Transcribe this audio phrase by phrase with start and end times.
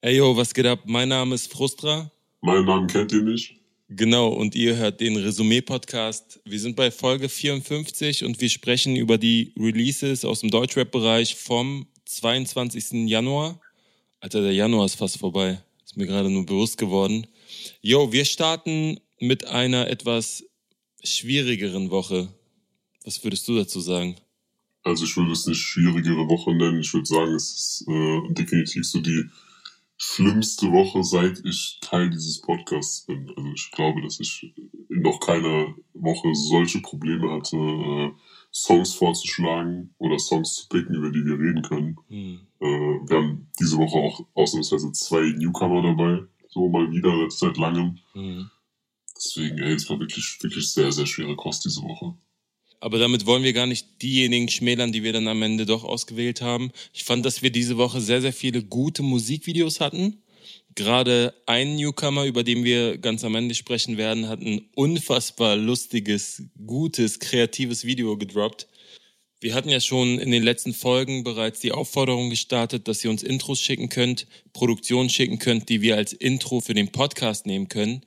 [0.00, 0.84] Ey yo, was geht ab?
[0.86, 2.12] Mein Name ist Frustra.
[2.40, 3.56] Meinen Namen kennt ihr nicht.
[3.88, 6.40] Genau, und ihr hört den Resümee-Podcast.
[6.44, 11.88] Wir sind bei Folge 54 und wir sprechen über die Releases aus dem Deutschrap-Bereich vom
[12.04, 13.08] 22.
[13.08, 13.60] Januar.
[14.20, 15.60] Alter, der Januar ist fast vorbei.
[15.84, 17.26] Ist mir gerade nur bewusst geworden.
[17.80, 20.44] Yo, wir starten mit einer etwas
[21.02, 22.28] schwierigeren Woche.
[23.04, 24.14] Was würdest du dazu sagen?
[24.84, 26.82] Also ich würde es nicht schwierigere Woche nennen.
[26.82, 29.24] Ich würde sagen, es ist äh, definitiv so die
[29.98, 33.28] schlimmste Woche, seit ich Teil dieses Podcasts bin.
[33.36, 34.54] Also ich glaube, dass ich
[34.88, 38.12] in noch keiner Woche solche Probleme hatte, äh,
[38.52, 41.96] Songs vorzuschlagen oder Songs zu picken, über die wir reden können.
[42.08, 42.40] Hm.
[42.60, 47.98] Äh, wir haben diese Woche auch ausnahmsweise zwei Newcomer dabei, so mal wieder seit langem.
[48.12, 48.50] Hm.
[49.16, 52.14] Deswegen, ey, es war wirklich, wirklich sehr, sehr schwere Kost diese Woche.
[52.80, 56.40] Aber damit wollen wir gar nicht diejenigen schmälern, die wir dann am Ende doch ausgewählt
[56.40, 56.70] haben.
[56.92, 60.22] Ich fand, dass wir diese Woche sehr, sehr viele gute Musikvideos hatten.
[60.74, 66.44] Gerade ein Newcomer, über den wir ganz am Ende sprechen werden, hat ein unfassbar lustiges,
[66.66, 68.68] gutes, kreatives Video gedroppt.
[69.40, 73.22] Wir hatten ja schon in den letzten Folgen bereits die Aufforderung gestartet, dass ihr uns
[73.22, 78.02] Intros schicken könnt, Produktionen schicken könnt, die wir als Intro für den Podcast nehmen können.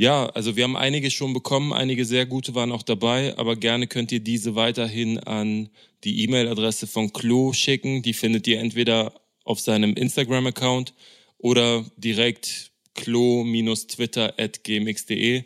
[0.00, 3.88] Ja, also wir haben einige schon bekommen, einige sehr gute waren auch dabei, aber gerne
[3.88, 5.70] könnt ihr diese weiterhin an
[6.04, 8.02] die E-Mail-Adresse von Klo schicken.
[8.02, 10.94] Die findet ihr entweder auf seinem Instagram-Account
[11.38, 15.42] oder direkt klo-twitter.gmx.de.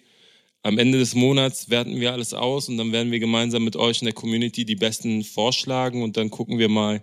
[0.62, 4.02] Am Ende des Monats werten wir alles aus und dann werden wir gemeinsam mit euch
[4.02, 7.02] in der Community die besten vorschlagen und dann gucken wir mal,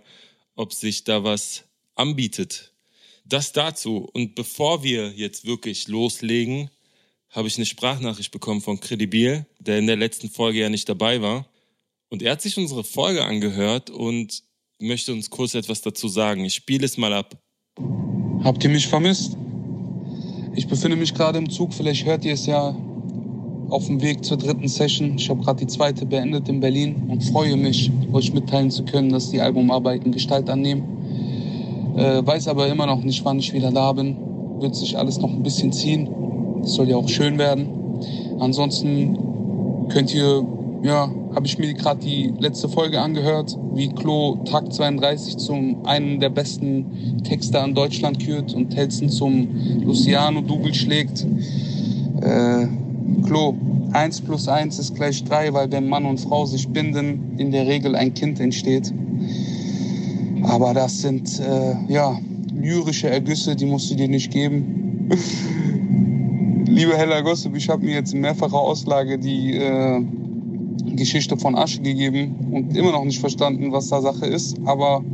[0.54, 1.64] ob sich da was
[1.96, 2.74] anbietet.
[3.24, 4.08] Das dazu.
[4.12, 6.70] Und bevor wir jetzt wirklich loslegen,
[7.30, 11.22] habe ich eine Sprachnachricht bekommen von Credibil, der in der letzten Folge ja nicht dabei
[11.22, 11.46] war.
[12.08, 14.42] Und er hat sich unsere Folge angehört und
[14.80, 16.44] möchte uns kurz etwas dazu sagen.
[16.44, 17.38] Ich spiele es mal ab.
[18.42, 19.36] Habt ihr mich vermisst?
[20.56, 22.74] Ich befinde mich gerade im Zug, vielleicht hört ihr es ja
[23.68, 25.16] auf dem Weg zur dritten Session.
[25.16, 29.10] Ich habe gerade die zweite beendet in Berlin und freue mich, euch mitteilen zu können,
[29.10, 31.94] dass die Albumarbeiten Gestalt annehmen.
[31.96, 34.16] Äh, weiß aber immer noch nicht, wann ich wieder da bin.
[34.60, 36.08] Wird sich alles noch ein bisschen ziehen.
[36.62, 37.68] Das soll ja auch schön werden.
[38.38, 39.16] Ansonsten
[39.88, 40.46] könnt ihr,
[40.82, 46.20] ja, habe ich mir gerade die letzte Folge angehört, wie Klo Tag 32 zum einen
[46.20, 49.48] der besten Texter in Deutschland kürt und Telzen zum
[49.84, 51.26] Luciano Dougal schlägt.
[52.20, 52.66] Äh,
[53.24, 53.54] Klo,
[53.92, 57.66] 1 plus 1 ist gleich 3, weil wenn Mann und Frau sich binden, in der
[57.66, 58.92] Regel ein Kind entsteht.
[60.42, 62.18] Aber das sind, äh, ja,
[62.54, 65.08] lyrische Ergüsse, die musst du dir nicht geben.
[66.80, 70.02] Liebe Hella Gossip, ich habe mir jetzt in mehrfacher Auslage die äh,
[70.96, 74.56] Geschichte von Asche gegeben und immer noch nicht verstanden, was da Sache ist.
[74.64, 75.04] Aber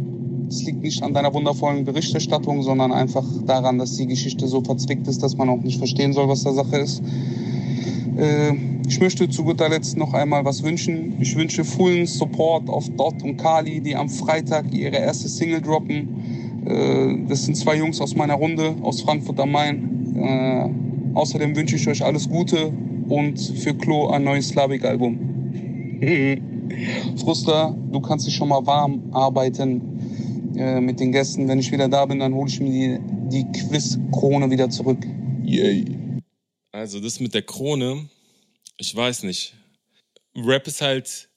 [0.48, 5.08] es liegt nicht an deiner wundervollen Berichterstattung, sondern einfach daran, dass die Geschichte so verzwickt
[5.08, 7.02] ist, dass man auch nicht verstehen soll, was da Sache ist.
[8.16, 8.52] Äh,
[8.86, 11.14] ich möchte zu guter Letzt noch einmal was wünschen.
[11.18, 16.64] Ich wünsche vollen Support auf Dot und Kali, die am Freitag ihre erste Single droppen.
[16.64, 20.14] Äh, das sind zwei Jungs aus meiner Runde, aus Frankfurt am Main.
[20.14, 20.85] Äh,
[21.16, 22.74] Außerdem wünsche ich euch alles Gute
[23.08, 25.18] und für Klo ein neues Slavik-Album.
[27.16, 31.48] Frusta, du kannst dich schon mal warm arbeiten äh, mit den Gästen.
[31.48, 33.00] Wenn ich wieder da bin, dann hole ich mir
[33.30, 34.98] die, die Quiz-Krone wieder zurück.
[35.42, 35.86] Yay.
[36.70, 38.10] Also das mit der Krone,
[38.76, 39.54] ich weiß nicht.
[40.36, 41.30] Rap ist halt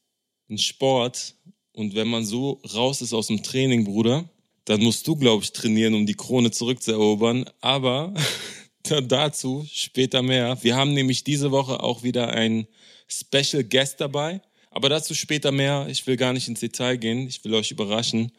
[0.50, 1.35] ein Sport
[1.72, 4.25] und wenn man so raus ist aus dem Training, Bruder,
[4.66, 7.46] dann musst du, glaube ich, trainieren, um die Krone zurückzuerobern.
[7.61, 8.13] Aber
[8.90, 10.58] dazu später mehr.
[10.62, 12.68] Wir haben nämlich diese Woche auch wieder einen
[13.08, 14.42] Special Guest dabei.
[14.72, 15.88] Aber dazu später mehr.
[15.90, 17.28] Ich will gar nicht ins Detail gehen.
[17.28, 18.32] Ich will euch überraschen.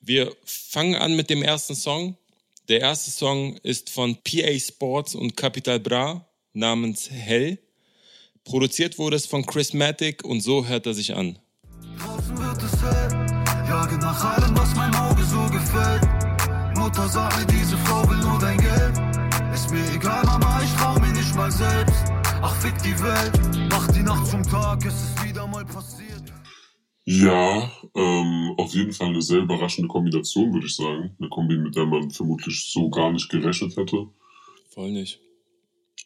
[0.00, 2.16] Wir fangen an mit dem ersten Song.
[2.68, 7.58] Der erste Song ist von PA Sports und Capital Bra namens Hell.
[8.44, 11.38] Produziert wurde es von Chris Matic und so hört er sich an.
[11.98, 16.02] Draußen wird es hell, jage nach allem, was mein Auge so gefällt.
[16.76, 18.87] Mutter sagt mir, diese Frau will nur dein Geld.
[19.68, 22.10] Ist mir egal, Mama, ich trau mir nicht mal selbst.
[22.40, 26.22] Ach, fick die Welt, mach die Nacht zum Tag, es ist wieder mal passiert.
[27.04, 31.14] Ja, ähm, auf jeden Fall eine sehr überraschende Kombination, würde ich sagen.
[31.18, 34.08] Eine Kombi, mit der man vermutlich so gar nicht gerechnet hätte.
[34.70, 35.20] Voll nicht.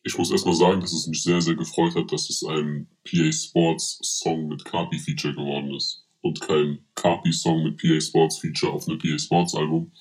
[0.03, 3.31] Ich muss erstmal sagen, dass es mich sehr, sehr gefreut hat, dass es ein PA
[3.31, 6.05] Sports Song mit Carpi Feature geworden ist.
[6.21, 9.93] Und kein Carpi Song mit PA Sports Feature auf einem PA Sports Album.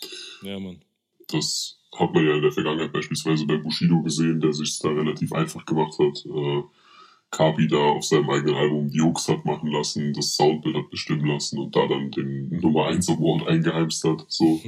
[0.41, 0.83] Ja, Mann.
[1.27, 5.33] Das hat man ja in der Vergangenheit beispielsweise bei Bushido gesehen, der sich da relativ
[5.33, 6.25] einfach gemacht hat.
[6.25, 6.63] Äh,
[7.31, 11.25] Kapi da auf seinem eigenen Album die Jokes hat machen lassen, das Soundbild hat bestimmen
[11.25, 14.25] lassen und da dann den Nummer 1 Award eingeheimst hat.
[14.27, 14.61] So.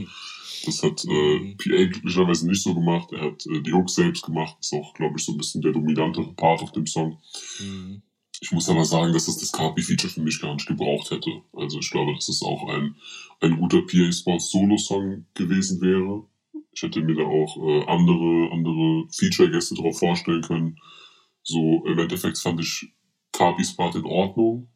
[0.65, 1.09] Das hat äh,
[1.39, 1.57] Mhm.
[1.57, 3.11] PA glücklicherweise nicht so gemacht.
[3.11, 4.55] Er hat äh, die Hooks selbst gemacht.
[4.61, 7.17] Ist auch, glaube ich, so ein bisschen der dominantere Part auf dem Song.
[7.59, 8.01] Mhm.
[8.39, 11.31] Ich muss aber sagen, dass das das Carpi-Feature für mich gar nicht gebraucht hätte.
[11.53, 12.95] Also ich glaube, dass es auch ein,
[13.41, 16.23] ein guter PA Sports Solo-Song gewesen wäre.
[16.73, 20.77] Ich hätte mir da auch äh, andere, andere Feature-Gäste drauf vorstellen können.
[21.43, 22.93] So, im Endeffekt fand ich
[23.31, 24.69] Carpis Part in Ordnung.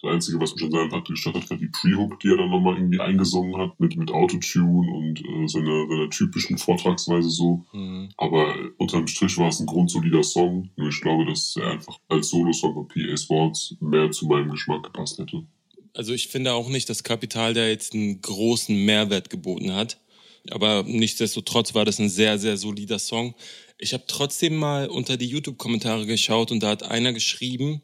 [0.00, 2.50] Das Einzige, was mich an seinem Part gestört hat, war die Pre-Hook, die er dann
[2.50, 7.64] nochmal irgendwie eingesungen hat, mit, mit Autotune und äh, seiner, seiner typischen Vortragsweise so.
[7.72, 8.08] Mhm.
[8.16, 10.70] Aber unterm Strich war es ein grundsolider Song.
[10.76, 14.82] Nur ich glaube, dass er einfach als Solo-Song von PA Sports mehr zu meinem Geschmack
[14.84, 15.44] gepasst hätte.
[15.94, 19.98] Also ich finde auch nicht, dass Kapital da jetzt einen großen Mehrwert geboten hat.
[20.50, 23.34] Aber nichtsdestotrotz war das ein sehr, sehr solider Song.
[23.78, 27.82] Ich habe trotzdem mal unter die YouTube-Kommentare geschaut und da hat einer geschrieben,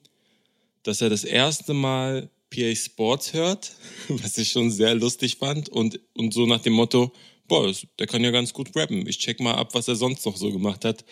[0.82, 3.72] dass er das erste Mal PA Sports hört,
[4.08, 7.12] was ich schon sehr lustig fand und, und so nach dem Motto,
[7.46, 9.06] boah, der kann ja ganz gut rappen.
[9.06, 11.04] Ich check mal ab, was er sonst noch so gemacht hat.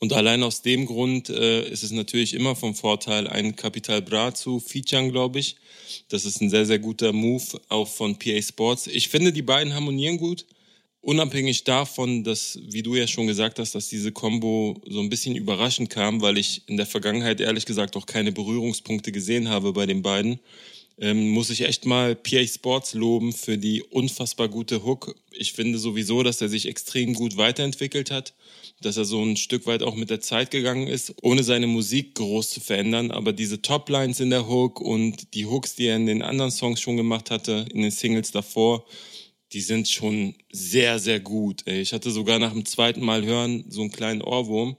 [0.00, 4.34] Und allein aus dem Grund äh, ist es natürlich immer vom Vorteil, einen Capital Bra
[4.34, 5.56] zu featuren, glaube ich.
[6.08, 8.88] Das ist ein sehr, sehr guter Move, auch von PA Sports.
[8.88, 10.46] Ich finde, die beiden harmonieren gut.
[11.04, 15.36] Unabhängig davon, dass, wie du ja schon gesagt hast, dass diese Combo so ein bisschen
[15.36, 19.84] überraschend kam, weil ich in der Vergangenheit ehrlich gesagt auch keine Berührungspunkte gesehen habe bei
[19.84, 20.40] den beiden,
[20.98, 25.14] ähm, muss ich echt mal PA Sports loben für die unfassbar gute Hook.
[25.30, 28.32] Ich finde sowieso, dass er sich extrem gut weiterentwickelt hat,
[28.80, 32.14] dass er so ein Stück weit auch mit der Zeit gegangen ist, ohne seine Musik
[32.14, 33.10] groß zu verändern.
[33.10, 36.80] Aber diese Toplines in der Hook und die Hooks, die er in den anderen Songs
[36.80, 38.86] schon gemacht hatte, in den Singles davor,
[39.54, 41.62] die sind schon sehr, sehr gut.
[41.64, 41.80] Ey.
[41.80, 44.76] Ich hatte sogar nach dem zweiten Mal hören so einen kleinen Ohrwurm.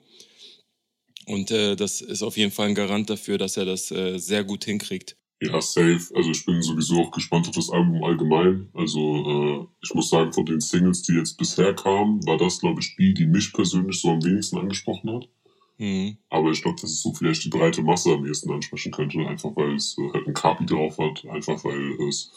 [1.25, 4.43] Und äh, das ist auf jeden Fall ein Garant dafür, dass er das äh, sehr
[4.43, 5.17] gut hinkriegt.
[5.41, 6.01] Ja, safe.
[6.13, 8.69] Also ich bin sowieso auch gespannt auf das Album allgemein.
[8.73, 12.81] Also äh, ich muss sagen, von den Singles, die jetzt bisher kamen, war das, glaube
[12.81, 15.29] ich, die, die mich persönlich so am wenigsten angesprochen hat.
[15.77, 16.17] Mhm.
[16.29, 19.55] Aber ich glaube, dass es so vielleicht die breite Masse am ehesten ansprechen könnte, einfach
[19.55, 22.31] weil es halt ein Kapi drauf hat, einfach weil es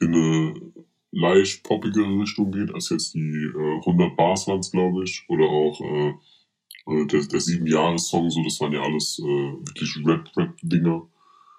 [0.00, 0.54] in eine
[1.16, 5.80] leicht poppigere Richtung geht, als jetzt die äh, 100 Bars waren glaube ich, oder auch
[5.80, 6.14] äh,
[6.92, 11.08] äh, der, der sieben Jahres Song, so das waren ja alles äh, wirklich Rap-Rap-Dinger.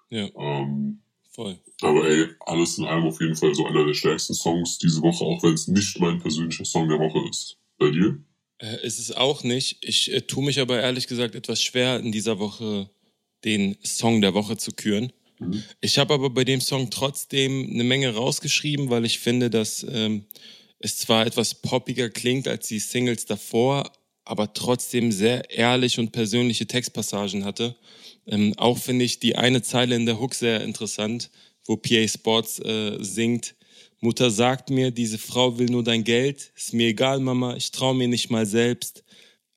[0.09, 0.99] Ja, Ähm,
[1.31, 1.59] voll.
[1.81, 5.25] aber ey, alles in allem auf jeden Fall so einer der stärksten Songs diese Woche,
[5.25, 7.57] auch wenn es nicht mein persönlicher Song der Woche ist.
[7.77, 8.19] Bei dir?
[8.59, 9.79] Äh, ist es auch nicht.
[9.81, 12.89] Ich äh, tue mich aber ehrlich gesagt etwas schwer, in dieser Woche
[13.43, 15.11] den Song der Woche zu küren.
[15.39, 15.63] Mhm.
[15.81, 20.25] Ich habe aber bei dem Song trotzdem eine Menge rausgeschrieben, weil ich finde, dass ähm,
[20.79, 23.91] es zwar etwas poppiger klingt als die Singles davor,
[24.23, 27.75] aber trotzdem sehr ehrlich und persönliche Textpassagen hatte.
[28.25, 31.29] Ähm, auch finde ich die eine Zeile in der Hook sehr interessant,
[31.65, 33.55] wo PA Sports äh, singt,
[33.99, 37.95] Mutter sagt mir, diese Frau will nur dein Geld, ist mir egal, Mama, ich traue
[37.95, 39.03] mir nicht mal selbst.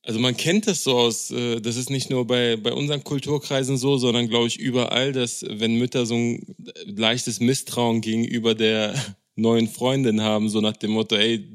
[0.03, 3.77] Also man kennt das so aus, äh, das ist nicht nur bei, bei unseren Kulturkreisen
[3.77, 6.57] so, sondern glaube ich überall, dass wenn Mütter so ein
[6.87, 8.95] leichtes Misstrauen gegenüber der
[9.37, 11.53] neuen Freundin haben, so nach dem Motto, ey,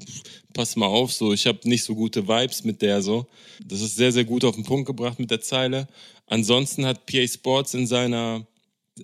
[0.53, 3.27] pass mal auf, so, ich habe nicht so gute Vibes mit der so.
[3.63, 5.87] Das ist sehr, sehr gut auf den Punkt gebracht mit der Zeile.
[6.27, 8.47] Ansonsten hat PA Sports in seiner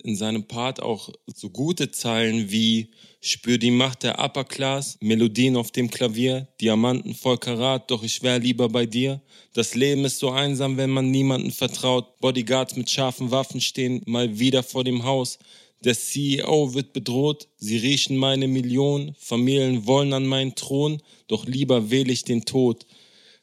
[0.04, 2.90] in seinem Part auch so gute Zeilen wie
[3.20, 8.22] Spür die Macht der Upper Class, Melodien auf dem Klavier, Diamanten voll Karat, doch ich
[8.22, 9.20] wär lieber bei dir.
[9.52, 12.18] Das Leben ist so einsam, wenn man niemanden vertraut.
[12.20, 15.38] Bodyguards mit scharfen Waffen stehen mal wieder vor dem Haus.
[15.84, 21.90] Der CEO wird bedroht, sie riechen meine Millionen, Familien wollen an meinen Thron, doch lieber
[21.90, 22.86] wähle ich den Tod.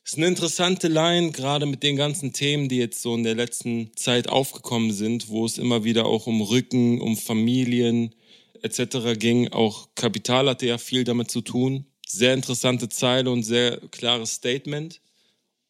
[0.10, 3.96] Ist eine interessante Line, gerade mit den ganzen Themen, die jetzt so in der letzten
[3.96, 8.16] Zeit aufgekommen sind, wo es immer wieder auch um Rücken, um Familien
[8.64, 9.20] etc.
[9.20, 9.50] ging.
[9.50, 11.86] Auch Kapital hatte ja viel damit zu tun.
[12.08, 15.00] Sehr interessante Zeile und sehr klares Statement.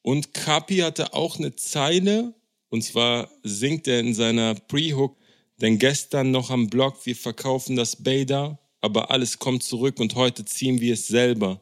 [0.04, 2.34] Und Kapi hatte auch eine Zeile,
[2.70, 5.18] und zwar singt er in seiner Pre-Hook,
[5.60, 10.46] denn gestern noch am Blog, wir verkaufen das Bader, aber alles kommt zurück und heute
[10.46, 11.62] ziehen wir es selber.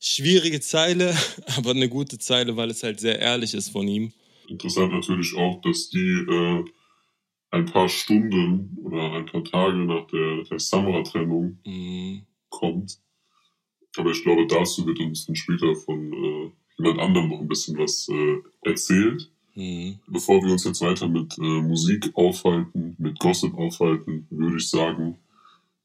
[0.00, 1.14] Schwierige Zeile,
[1.56, 4.12] aber eine gute Zeile, weil es halt sehr ehrlich ist von ihm.
[4.48, 6.64] Interessant natürlich auch, dass die äh,
[7.50, 12.22] ein paar Stunden oder ein paar Tage nach der, der Samra-Trennung Mhm.
[12.48, 12.98] kommt.
[13.96, 17.76] Aber ich glaube, dazu wird uns dann später von äh, jemand anderem noch ein bisschen
[17.76, 19.30] was äh, erzählt.
[19.54, 19.98] Mhm.
[20.06, 25.18] Bevor wir uns jetzt weiter mit äh, Musik aufhalten, mit Gossip aufhalten, würde ich sagen,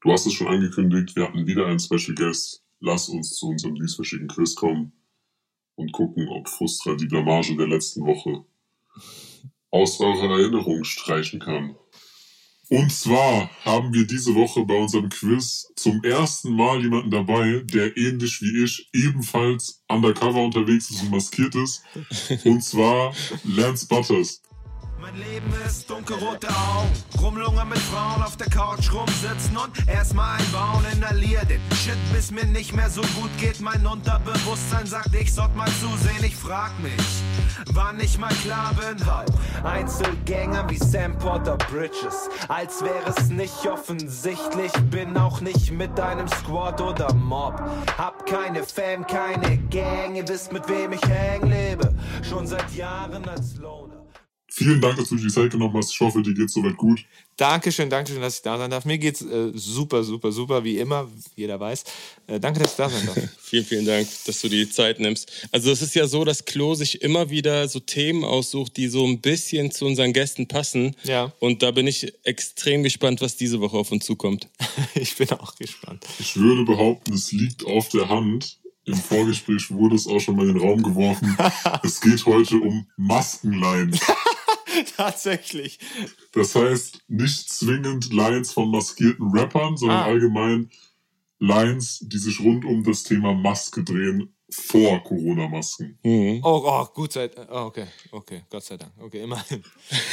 [0.02, 2.62] du hast es schon angekündigt, wir hatten wieder einen Special Guest.
[2.86, 4.92] Lass uns zu unserem dieswöchigen Quiz kommen
[5.74, 8.44] und gucken, ob Frustra die Blamage der letzten Woche
[9.72, 11.74] aus eurer Erinnerung streichen kann.
[12.68, 17.96] Und zwar haben wir diese Woche bei unserem Quiz zum ersten Mal jemanden dabei, der
[17.96, 21.82] ähnlich wie ich ebenfalls undercover unterwegs ist und maskiert ist.
[22.44, 23.12] Und zwar
[23.42, 24.42] Lance Butters.
[25.06, 26.90] Mein Leben ist dunkelrote Augen.
[27.22, 30.84] Rumlungern mit Frauen auf der Couch rumsitzen und erstmal einbauen.
[30.92, 33.60] Inhalier den Shit, bis mir nicht mehr so gut geht.
[33.60, 36.24] Mein Unterbewusstsein sagt, ich sollte mal zusehen.
[36.24, 37.22] Ich frag mich,
[37.72, 39.06] wann ich mal klar bin.
[39.06, 39.26] Weil
[39.62, 42.28] Einzelgänger wie Sam Porter Bridges.
[42.48, 44.72] Als wäre es nicht offensichtlich.
[44.90, 47.62] Bin auch nicht mit einem Squad oder Mob.
[47.96, 50.16] Hab keine Fam, keine Gang.
[50.16, 51.94] Ihr wisst, mit wem ich hängen lebe.
[52.28, 53.95] Schon seit Jahren als Loner.
[54.58, 55.92] Vielen Dank, dass du dir die Zeit genommen hast.
[55.92, 57.04] Ich hoffe, dir geht's soweit gut.
[57.36, 58.86] Dankeschön, Dankeschön, dass ich da sein darf.
[58.86, 61.84] Mir geht's äh, super, super, super, wie immer, jeder weiß.
[62.26, 63.18] Äh, danke, dass ich da sein darf.
[63.38, 65.30] Vielen, vielen Dank, dass du dir die Zeit nimmst.
[65.52, 69.06] Also es ist ja so, dass Klo sich immer wieder so Themen aussucht, die so
[69.06, 70.96] ein bisschen zu unseren Gästen passen.
[71.04, 71.34] Ja.
[71.38, 74.48] Und da bin ich extrem gespannt, was diese Woche auf uns zukommt.
[74.94, 76.06] ich bin auch gespannt.
[76.18, 78.58] Ich würde behaupten, es liegt auf der Hand.
[78.86, 81.36] Im Vorgespräch wurde es auch schon mal in den Raum geworfen.
[81.82, 83.94] es geht heute um Maskenlein.
[84.96, 85.78] Tatsächlich.
[86.32, 90.04] Das heißt, nicht zwingend Lines von maskierten Rappern, sondern Ah.
[90.06, 90.70] allgemein
[91.38, 95.98] Lines, die sich rund um das Thema Maske drehen, vor Corona-Masken.
[96.04, 96.40] Mhm.
[96.44, 98.92] Oh, oh, gut sei oh, okay, okay, Gott sei Dank.
[98.96, 99.62] Okay, immerhin.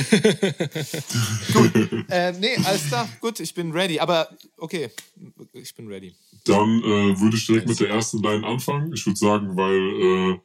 [1.53, 1.75] gut.
[2.09, 3.99] Äh, nee, alles klar, gut, ich bin ready.
[3.99, 4.27] Aber
[4.57, 4.89] okay,
[5.53, 6.15] ich bin ready.
[6.45, 8.91] Dann äh, würde ich direkt mit der ersten Line anfangen.
[8.93, 10.39] Ich würde sagen, weil, äh,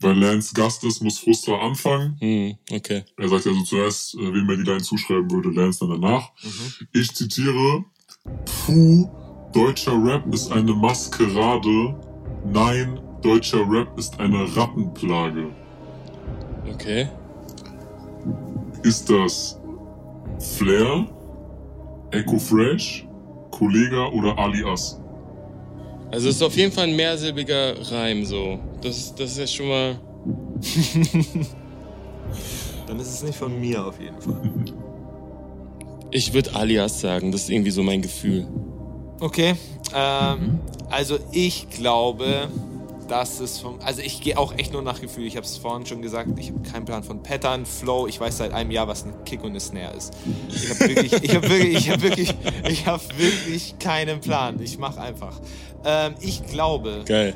[0.00, 2.16] weil Lance Gast ist, muss Frustra anfangen.
[2.20, 2.56] Mhm.
[2.70, 3.04] Okay.
[3.16, 6.30] Er sagt ja so zuerst, äh, wem er die Line zuschreiben würde, Lance dann danach.
[6.92, 7.84] Ich zitiere,
[8.44, 9.08] Puh,
[9.52, 11.98] deutscher Rap ist eine Maskerade.
[12.44, 15.48] Nein, deutscher Rap ist eine Rattenplage.
[16.72, 17.08] Okay.
[18.82, 19.58] Ist das
[20.38, 21.06] Flair,
[22.12, 23.06] Echo Fresh,
[23.50, 25.00] Kollega oder Alias?
[26.10, 28.58] Also es ist auf jeden Fall ein mehrsilbiger Reim so.
[28.80, 30.00] Das, das ist ja schon mal.
[32.86, 34.50] Dann ist es nicht von mir auf jeden Fall.
[36.10, 38.46] Ich würde alias sagen, das ist irgendwie so mein Gefühl.
[39.20, 39.54] Okay,
[39.94, 42.48] ähm, also ich glaube,
[43.08, 43.78] dass es vom.
[43.80, 45.26] Also ich gehe auch echt nur nach Gefühl.
[45.26, 48.06] Ich habe es vorhin schon gesagt, ich habe keinen Plan von Pattern, Flow.
[48.06, 50.12] Ich weiß seit einem Jahr, was ein Kick und eine Snare ist.
[50.48, 52.34] Ich habe wirklich, ich habe wirklich, ich habe wirklich,
[52.68, 54.60] ich habe wirklich keinen Plan.
[54.62, 55.40] Ich mache einfach.
[55.84, 57.34] Ähm, ich glaube, Geil.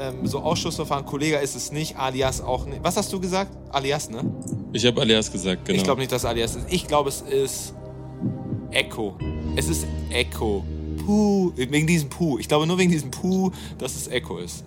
[0.00, 2.82] ähm, so Ausschussverfahren, Kollege ist es nicht, alias auch nicht.
[2.82, 3.56] Was hast du gesagt?
[3.70, 4.22] Alias, ne?
[4.72, 5.76] Ich habe alias gesagt, genau.
[5.76, 6.66] Ich glaube nicht, dass alias ist.
[6.70, 7.74] Ich glaube, es ist
[8.70, 9.16] Echo.
[9.56, 10.64] Es ist Echo.
[11.04, 12.38] Puh, wegen diesem Puh.
[12.38, 14.64] Ich glaube nur wegen diesem Puh, dass es Echo ist.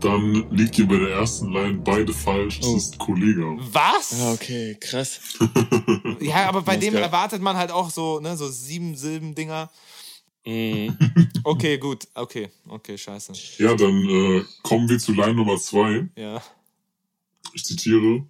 [0.00, 2.60] Dann liegt ihr bei der ersten Line beide falsch.
[2.60, 2.76] Es Oh.
[2.76, 3.56] ist Kollega.
[3.72, 4.20] Was?
[4.20, 5.20] Ah, okay, krass.
[6.20, 7.02] Ja, aber bei Das dem geil.
[7.02, 9.70] erwartet man halt auch so, ne, so sieben Silben-Dinger.
[10.46, 10.96] Mhm.
[11.44, 12.08] Okay, gut.
[12.14, 13.32] Okay, okay, scheiße.
[13.58, 16.08] Ja, dann äh, kommen wir zu Line Nummer zwei.
[16.16, 16.42] Ja.
[17.52, 18.24] Ich zitiere.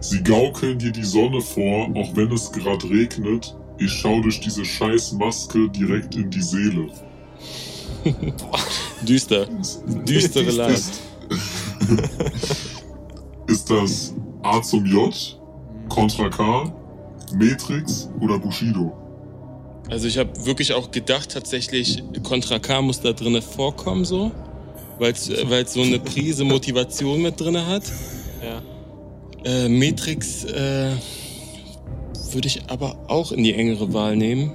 [0.00, 3.54] Sie gaukeln dir die Sonne vor, auch wenn es gerade regnet.
[3.78, 6.88] Ich schau durch diese scheiß Maske direkt in die Seele.
[9.02, 9.46] Düster.
[10.06, 10.66] Düstere Düster.
[10.66, 10.74] Line.
[10.74, 11.00] Ist,
[13.46, 15.38] ist das A zum J,
[15.88, 16.72] Contra K,
[17.34, 18.92] Matrix oder Bushido?
[19.90, 24.32] Also ich habe wirklich auch gedacht, tatsächlich, Contra K muss da drinne vorkommen, so.
[24.98, 25.26] Weil es
[25.72, 27.82] so eine Prise Motivation mit drinne hat.
[28.42, 28.62] Ja.
[29.44, 30.92] Äh, Matrix äh,
[32.32, 34.52] würde ich aber auch in die engere Wahl nehmen.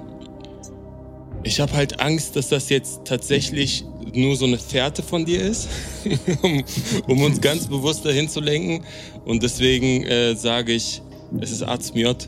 [1.47, 5.69] Ich habe halt Angst, dass das jetzt tatsächlich nur so eine Fährte von dir ist,
[6.41, 6.61] um,
[7.07, 8.83] um uns ganz bewusst dahin zu lenken.
[9.23, 11.01] Und deswegen äh, sage ich,
[11.39, 12.27] es ist A zum J.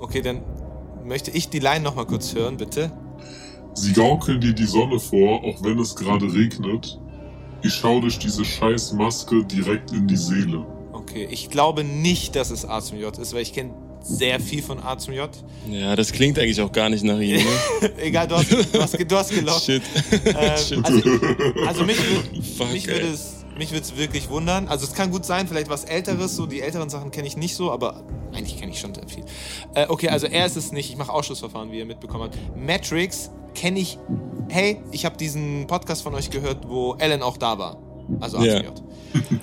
[0.00, 0.40] Okay, dann
[1.04, 2.90] möchte ich die Line nochmal kurz hören, bitte.
[3.74, 6.98] Sie gaukeln dir die Sonne vor, auch wenn es gerade regnet.
[7.62, 10.64] Ich schau durch diese scheiß Maske direkt in die Seele.
[10.94, 14.62] Okay, ich glaube nicht, dass es A zum J ist, weil ich kenne sehr viel
[14.62, 15.30] von A zum J.
[15.70, 17.36] Ja, das klingt eigentlich auch gar nicht nach ihm.
[17.36, 17.92] Ne?
[17.98, 19.62] Egal, du hast, du hast, du hast gelockt.
[19.64, 19.82] Shit.
[20.24, 20.84] Ähm, Shit.
[20.84, 21.02] also,
[21.66, 21.96] also mich,
[22.56, 24.68] Fuck, mich würde es mich würde es wirklich wundern.
[24.68, 27.54] Also es kann gut sein, vielleicht was Älteres, so die älteren Sachen kenne ich nicht
[27.54, 29.24] so, aber eigentlich kenne ich schon sehr viel.
[29.74, 30.90] Äh, okay, also er ist es nicht.
[30.90, 32.38] Ich mache Ausschlussverfahren, wie ihr mitbekommen habt.
[32.56, 33.98] Matrix kenne ich.
[34.48, 37.78] Hey, ich habe diesen Podcast von euch gehört, wo Ellen auch da war.
[38.20, 38.58] Also Ja.
[38.58, 38.66] ACJ.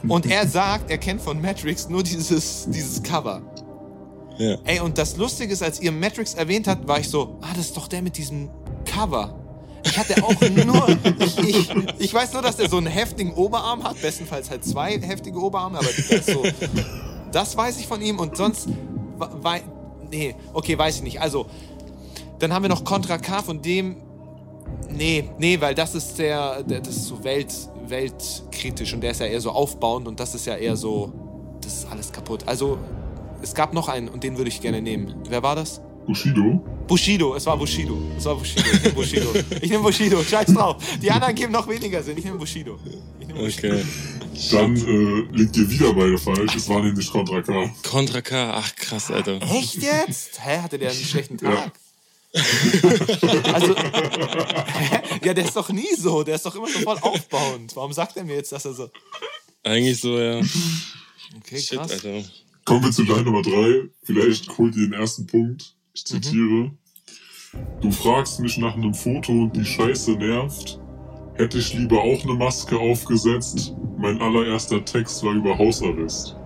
[0.08, 3.42] Und er sagt, er kennt von Matrix nur dieses, dieses Cover.
[4.38, 4.58] Ja.
[4.66, 7.68] Ey, und das Lustige ist, als ihr Matrix erwähnt habt, war ich so, ah, das
[7.68, 8.50] ist doch der mit diesem
[8.86, 9.36] Cover.
[9.84, 10.88] Ich hatte auch nur,
[11.20, 11.70] ich, ich,
[12.00, 15.80] ich weiß nur, dass der so einen heftigen Oberarm hat, bestenfalls halt zwei heftige Oberarme,
[15.80, 16.44] aber der ist so,
[17.32, 18.68] das weiß ich von ihm und sonst,
[19.18, 19.64] wei-
[20.10, 21.20] nee, okay, weiß ich nicht.
[21.22, 21.46] Also,
[22.40, 23.98] Dann haben wir noch Contra K, von dem.
[24.90, 26.64] Nee, nee, weil das ist sehr.
[26.64, 27.54] der- Das ist so Welt,
[27.88, 31.12] weltkritisch und der ist ja eher so aufbauend und das ist ja eher so.
[31.62, 32.44] Das ist alles kaputt.
[32.48, 32.78] Also,
[33.42, 35.16] es gab noch einen und den würde ich gerne nehmen.
[35.30, 35.82] Wer war das?
[36.06, 36.62] Bushido?
[36.88, 37.98] Bushido, es war Bushido.
[38.18, 38.64] Es war Bushido.
[38.66, 39.34] Ich nehme Bushido.
[39.62, 40.24] Ich nehme Bushido.
[40.24, 40.84] Scheiß drauf.
[41.02, 42.18] Die anderen geben noch weniger Sinn.
[42.18, 42.80] Ich nehme Bushido.
[43.20, 43.76] Ich nehm Bushido.
[43.76, 43.86] Okay.
[44.52, 46.56] Dann äh, liegt ihr wieder beide falsch.
[46.56, 47.70] Es war nämlich Contra K.
[47.88, 49.40] Contra K, ach krass, Alter.
[49.42, 50.44] Echt jetzt?
[50.44, 51.52] Hä, hatte der einen schlechten Ja.
[51.56, 51.72] Tag?
[53.54, 55.02] also, hä?
[55.24, 56.24] ja, der ist doch nie so.
[56.24, 57.76] Der ist doch immer so voll aufbauend.
[57.76, 58.90] Warum sagt er mir jetzt, dass er so.
[59.64, 60.38] Eigentlich so, ja.
[60.38, 61.92] Okay, Shit, krass.
[61.92, 62.24] Alter.
[62.72, 63.90] Kommen wir zu Line Nummer drei.
[64.02, 65.76] Vielleicht holt ihr den ersten Punkt.
[65.94, 66.72] Ich zitiere.
[67.82, 70.80] Du fragst mich nach einem Foto und die Scheiße nervt.
[71.34, 73.76] Hätte ich lieber auch eine Maske aufgesetzt.
[73.98, 76.38] Mein allererster Text war über Hausarrest.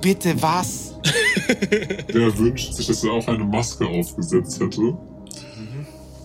[0.00, 0.94] Bitte was?
[2.14, 4.96] Der wünscht sich, dass er auch eine Maske aufgesetzt hätte.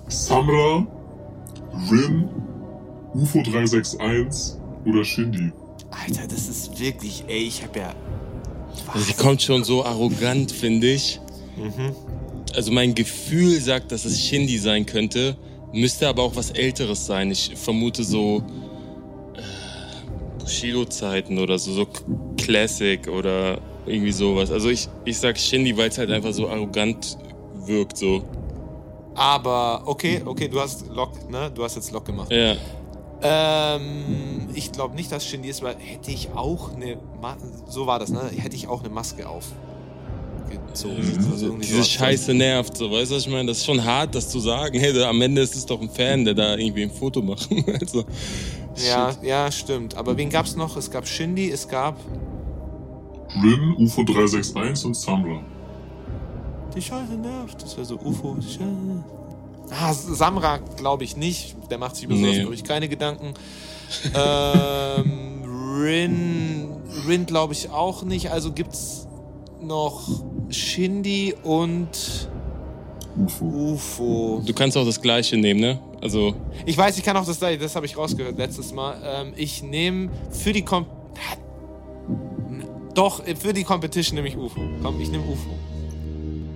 [0.08, 0.86] Samra,
[1.90, 2.30] Rin,
[3.16, 5.52] UFO 361 oder Shindy.
[5.90, 7.92] Alter, das ist wirklich, ey, ich hab ja.
[8.94, 11.20] Also die kommt schon so arrogant, finde ich.
[12.56, 15.36] Also mein Gefühl sagt, dass es Shindy sein könnte,
[15.74, 17.32] müsste aber auch was Älteres sein.
[17.32, 18.44] Ich vermute so
[19.36, 21.88] äh, Bushido-Zeiten oder so, so
[22.38, 24.52] Classic oder irgendwie sowas.
[24.52, 27.18] Also ich, ich sag Shindy, weil es halt einfach so arrogant
[27.66, 28.24] wirkt so.
[29.16, 31.50] Aber, okay, okay, du hast Lock, ne?
[31.54, 32.32] Du hast jetzt Lock gemacht.
[32.32, 32.56] Ja.
[33.22, 38.00] Ähm, ich glaube nicht, dass Shindy ist, weil hätte ich auch eine, Ma so war
[38.00, 38.22] das, ne?
[38.38, 39.46] Hätte ich auch eine Maske auf.
[40.68, 40.98] Gezogen.
[41.32, 43.48] Also irgendwie Diese so- Scheiße nervt, so, weißt du, was ich meine?
[43.48, 44.80] Das ist schon hart, das zu sagen.
[44.80, 47.50] Hey, da, am Ende ist es doch ein Fan, der da irgendwie ein Foto macht.
[47.82, 48.04] also,
[48.88, 49.24] Ja, shit.
[49.24, 49.96] ja, stimmt.
[49.98, 50.78] Aber wen gab's noch?
[50.78, 51.98] Es gab Shindy, es gab
[53.42, 55.42] Rin, UFO 361 und Samra.
[56.76, 57.62] Die Scheiße nervt.
[57.64, 58.36] Das wäre so UFO.
[58.40, 59.04] Die Scheiße.
[59.72, 61.56] Ah, Samra glaube ich nicht.
[61.70, 62.40] Der macht sich über sowas, Nee.
[62.42, 63.34] glaube ich, keine Gedanken.
[64.16, 65.44] ähm,
[65.82, 66.68] Rin,
[67.08, 68.32] Rin glaube ich auch nicht.
[68.32, 69.08] Also gibt's
[69.62, 70.08] noch
[70.50, 72.30] Shindy und
[73.18, 73.46] UFO.
[73.46, 74.44] UFO.
[74.46, 75.80] Du kannst auch das gleiche nehmen, ne?
[76.02, 76.36] Also,
[76.66, 77.58] Ich weiß, ich kann auch das gleiche.
[77.60, 78.98] Das habe ich rausgehört letztes Mal.
[79.04, 80.86] Ähm, ich nehme für die Kom
[82.94, 84.62] Doch, für die Competition nehme ich UFO.
[84.82, 85.50] Komm, ich nehme UFO.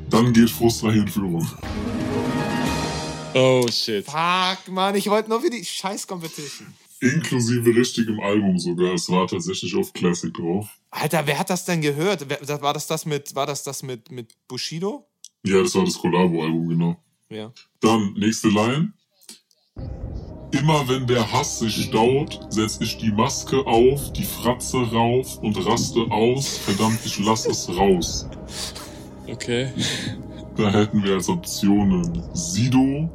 [0.10, 1.48] Dann geht Frustra hier in Führung.
[3.34, 4.06] Oh shit.
[4.06, 6.74] Fuck, Mann, ich wollte nur für die scheiß Competition.
[7.02, 8.94] Inklusive richtigem Album sogar.
[8.94, 10.68] Es war tatsächlich auf Classic drauf.
[10.92, 12.30] Alter, wer hat das denn gehört?
[12.62, 15.08] War das das mit, war das das mit, mit Bushido?
[15.44, 16.98] Ja, das war das Collabo-Album, genau.
[17.30, 17.54] Ja.
[17.80, 18.92] Dann, nächste Line.
[20.52, 25.56] Immer wenn der Hass sich staut, setz ich die Maske auf, die Fratze rauf und
[25.66, 26.58] raste aus.
[26.58, 28.28] Verdammt, ich lass es raus.
[29.28, 29.72] Okay.
[30.58, 33.10] Da hätten wir als Optionen Sido,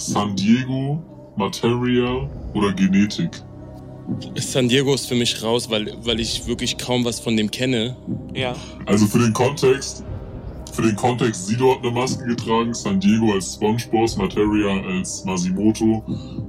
[0.00, 1.02] San Diego,
[1.36, 3.30] Materia oder Genetik.
[4.36, 7.96] San Diego ist für mich raus, weil, weil ich wirklich kaum was von dem kenne.
[8.34, 8.56] Ja.
[8.86, 10.02] Also für den Kontext,
[10.72, 16.02] für den Kontext, Sido hat eine Maske getragen, San Diego als Spongeboss, Materia als Masimoto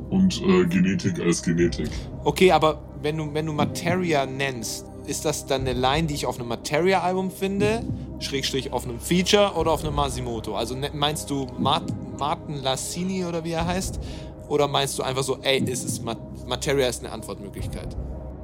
[0.10, 1.90] und äh, Genetik als Genetik.
[2.24, 6.26] Okay, aber wenn du, wenn du Materia nennst, ist das dann eine Line, die ich
[6.26, 7.82] auf einem Materia-Album finde,
[8.20, 10.56] Schrägstrich auf einem Feature oder auf einem Masimoto?
[10.56, 11.84] Also ne- meinst du Mart
[12.20, 14.00] Martin Lassini oder wie er heißt?
[14.48, 16.16] Oder meinst du einfach so, ey, ist es Ma
[16.48, 17.96] Materia ist eine Antwortmöglichkeit?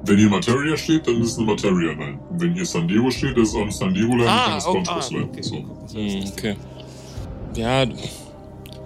[0.04, 2.18] Wenn hier Materia steht, dann ist es eine Materia-Line.
[2.30, 4.46] Und wenn hier San Diego steht, dann ist es auch eine San Diego-Line Ah, und
[4.46, 4.60] keine ah,
[5.02, 5.24] Spongeboss-Line.
[5.30, 5.42] okay.
[5.42, 5.64] So.
[5.82, 6.56] Das Hm, okay.
[7.56, 7.84] Ja,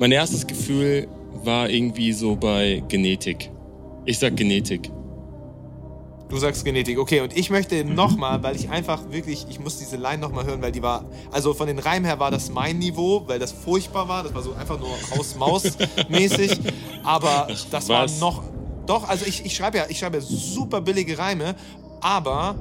[0.00, 1.06] mein erstes Gefühl
[1.44, 3.50] war irgendwie so bei Genetik.
[4.04, 4.90] Ich sag Genetik.
[6.32, 7.20] Du sagst Genetik, okay.
[7.20, 10.72] Und ich möchte nochmal, weil ich einfach wirklich, ich muss diese Line nochmal hören, weil
[10.72, 14.22] die war, also von den Reimen her war das mein Niveau, weil das furchtbar war.
[14.22, 16.58] Das war so einfach nur Haus-Maus-mäßig.
[17.04, 18.18] Aber das war was?
[18.18, 18.44] noch,
[18.86, 21.54] doch, also ich, ich schreibe ja, ich schreibe ja super billige Reime,
[22.00, 22.54] aber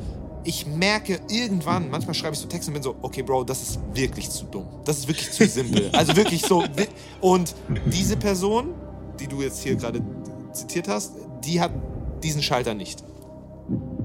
[0.43, 3.79] ich merke irgendwann, manchmal schreibe ich so Texte und bin so, okay, Bro, das ist
[3.93, 4.67] wirklich zu dumm.
[4.83, 5.89] Das ist wirklich zu simpel.
[5.93, 6.65] Also wirklich so.
[7.21, 7.55] Und
[7.85, 8.73] diese Person,
[9.17, 10.01] die du jetzt hier gerade
[10.51, 11.13] zitiert hast,
[11.45, 11.71] die hat
[12.21, 13.01] diesen Schalter nicht.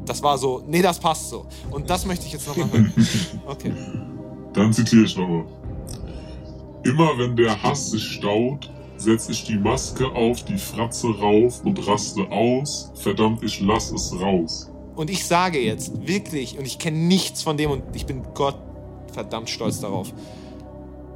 [0.06, 1.46] Das war so, nee, das passt so.
[1.70, 2.92] Und das möchte ich jetzt nochmal hören.
[3.46, 3.72] Okay.
[4.52, 5.44] Dann zitiere ich nochmal.
[6.84, 11.86] Immer wenn der Hass sich staut, setz ich die Maske auf, die Fratze rauf und
[11.86, 12.92] raste aus.
[12.94, 14.70] Verdammt, ich lass es raus.
[14.94, 18.56] Und ich sage jetzt wirklich, und ich kenne nichts von dem und ich bin Gott
[19.12, 20.12] verdammt stolz darauf.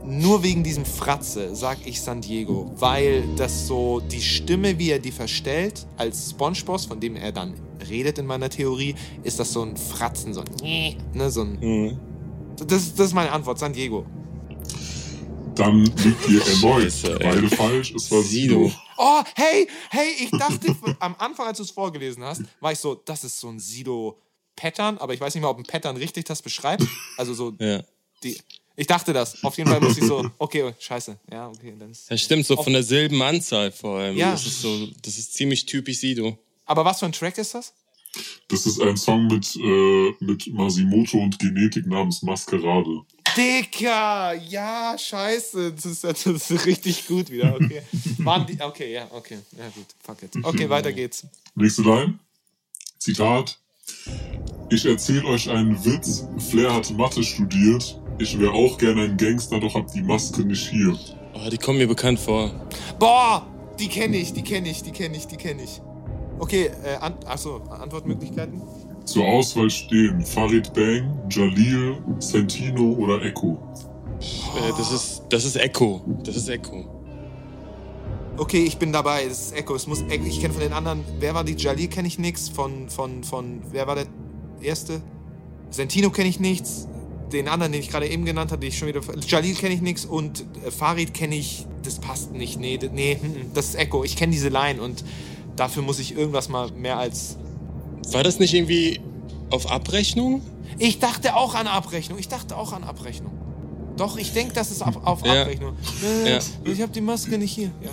[0.04, 4.98] Nur wegen diesem Fratze sag ich San Diego, weil das so die Stimme, wie er
[4.98, 7.54] die verstellt, als Spongeboss, von dem er dann
[7.88, 11.98] redet in meiner Theorie, ist das so ein Fratzen, so ein, ne, so ein Hm.
[12.66, 14.06] das, das ist meine Antwort, San Diego.
[15.54, 17.92] Dann liegt ihr erneut beide falsch.
[17.94, 18.68] Es war Sido.
[18.68, 18.72] Sido.
[18.96, 22.94] Oh, hey, hey, ich dachte am Anfang, als du es vorgelesen hast, war ich so,
[22.94, 26.40] das ist so ein Sido-Pattern, aber ich weiß nicht mal, ob ein Pattern richtig das
[26.40, 26.86] beschreibt.
[27.18, 27.82] Also so, Ja.
[28.22, 28.38] die.
[28.76, 29.42] Ich dachte das.
[29.44, 31.18] Auf jeden Fall muss ich so, okay, oh, scheiße.
[31.30, 32.10] Ja, okay, dann ist.
[32.10, 34.16] Das stimmt, so von der Silbenanzahl vor allem.
[34.16, 34.32] Ja.
[34.32, 36.38] Das ist so, das ist ziemlich typisch Sido.
[36.66, 37.74] Aber was für ein Track ist das?
[38.48, 43.02] Das ist ein Song mit, äh, mit Masimoto und Genetik namens Maskerade.
[43.36, 44.34] Dicker!
[44.34, 45.72] Ja, scheiße.
[45.72, 47.54] Das ist, das ist richtig gut wieder.
[47.54, 47.82] Okay.
[48.18, 49.38] Waren die, okay, ja, okay.
[49.56, 49.86] Ja, gut.
[50.02, 50.44] Fuck it.
[50.44, 51.26] Okay, weiter geht's.
[51.54, 52.18] Nächste Line.
[52.98, 53.58] Zitat.
[54.70, 56.24] Ich erzähle euch einen Witz.
[56.50, 58.00] Flair hat Mathe studiert.
[58.20, 60.94] Ich wäre auch gerne ein Gangster, doch hab die Maske nicht hier.
[61.32, 62.50] Oh, die kommen mir bekannt vor.
[62.98, 63.46] Boah!
[63.78, 65.80] Die kenne ich, die kenne ich, die kenne ich, die kenne ich.
[66.38, 68.60] Okay, äh, an, achso, Antwortmöglichkeiten?
[69.06, 73.58] Zur Auswahl stehen Farid Bang, Jalil, Santino oder Echo.
[74.20, 76.02] Äh, das ist, das ist Echo.
[76.22, 76.84] Das ist Echo.
[78.36, 79.24] Okay, ich bin dabei.
[79.26, 79.76] Das ist Echo.
[79.76, 80.26] Es muss Echo.
[80.26, 81.04] Ich kenne von den anderen.
[81.20, 81.88] Wer war die Jalil?
[81.88, 82.50] Kenne ich nichts.
[82.50, 83.62] Von, von, von.
[83.70, 84.06] Wer war der
[84.60, 85.00] erste?
[85.70, 86.86] Sentino kenne ich nichts.
[87.32, 89.00] Den anderen, den ich gerade eben genannt habe, den ich schon wieder.
[89.26, 90.04] Jalil kenne ich nichts.
[90.04, 91.66] Und äh, Farid kenne ich.
[91.82, 92.58] Das passt nicht.
[92.60, 94.04] Nee, nee, hm, hm, das ist Echo.
[94.04, 95.04] Ich kenne diese Line und
[95.56, 97.36] dafür muss ich irgendwas mal mehr als.
[98.12, 99.00] War das nicht irgendwie
[99.50, 100.42] auf Abrechnung?
[100.78, 102.18] Ich dachte auch an Abrechnung.
[102.18, 103.32] Ich dachte auch an Abrechnung.
[103.96, 105.42] Doch, ich denke, das ist auf, auf Ja.
[105.42, 105.76] Abrechnung.
[106.24, 106.38] Äh, Ja.
[106.64, 107.70] Ich habe die Maske nicht hier.
[107.82, 107.90] Ja.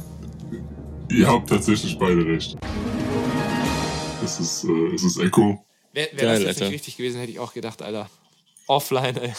[1.16, 2.58] Ihr habt tatsächlich beide recht.
[4.24, 5.64] Es ist, äh, es ist Echo.
[5.94, 6.66] Wäre wär das jetzt Alter.
[6.66, 8.10] nicht richtig gewesen, hätte ich auch gedacht, Alter.
[8.68, 9.34] Offline, ey.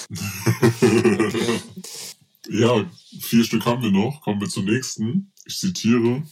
[0.83, 1.61] okay.
[2.51, 2.83] Ja,
[3.21, 4.23] vier Stück haben wir noch.
[4.23, 5.31] Kommen wir zur nächsten.
[5.45, 6.23] Ich zitiere.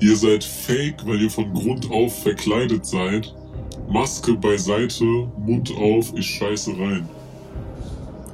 [0.00, 3.34] Ihr seid fake, weil ihr von Grund auf verkleidet seid.
[3.88, 7.08] Maske beiseite, Mund auf, ich scheiße rein.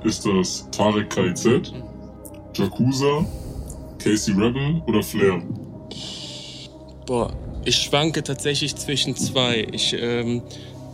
[0.04, 1.72] Ist das Tarek KIZ,
[2.56, 3.26] Jakuza,
[3.98, 5.42] Casey Rebel oder Flair?
[7.06, 9.66] Boah, ich schwanke tatsächlich zwischen zwei.
[9.72, 10.42] Ich ähm,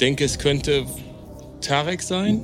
[0.00, 0.86] denke, es könnte
[1.60, 2.40] Tarek sein,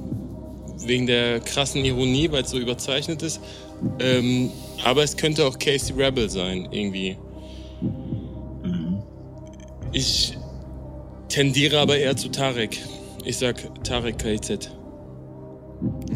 [0.87, 3.41] wegen der krassen Ironie, weil es so überzeichnet ist.
[3.99, 4.51] Ähm,
[4.85, 7.17] aber es könnte auch Casey Rebel sein, irgendwie.
[9.93, 10.37] Ich
[11.29, 12.79] tendiere aber eher zu Tarek.
[13.25, 14.71] Ich sag Tarek KIZ.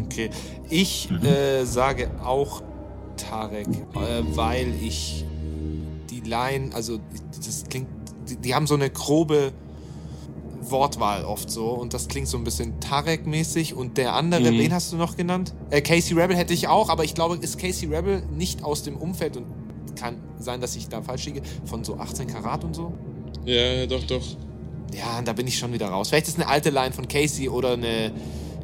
[0.03, 0.29] okay.
[0.69, 2.61] Ich äh, sage auch
[3.17, 5.25] Tarek, äh, weil ich
[6.09, 6.99] die Line, also
[7.35, 7.87] das klingt,
[8.29, 9.51] die, die haben so eine grobe
[10.71, 14.57] Wortwahl oft so und das klingt so ein bisschen Tarek-mäßig und der andere, Mhm.
[14.59, 15.53] wen hast du noch genannt?
[15.69, 18.95] Äh, Casey Rebel hätte ich auch, aber ich glaube, ist Casey Rebel nicht aus dem
[18.97, 19.45] Umfeld und
[19.95, 22.93] kann sein, dass ich da falsch liege, von so 18 Karat und so?
[23.45, 24.23] Ja, doch, doch.
[24.93, 26.09] Ja, da bin ich schon wieder raus.
[26.09, 28.11] Vielleicht ist eine alte Line von Casey oder eine.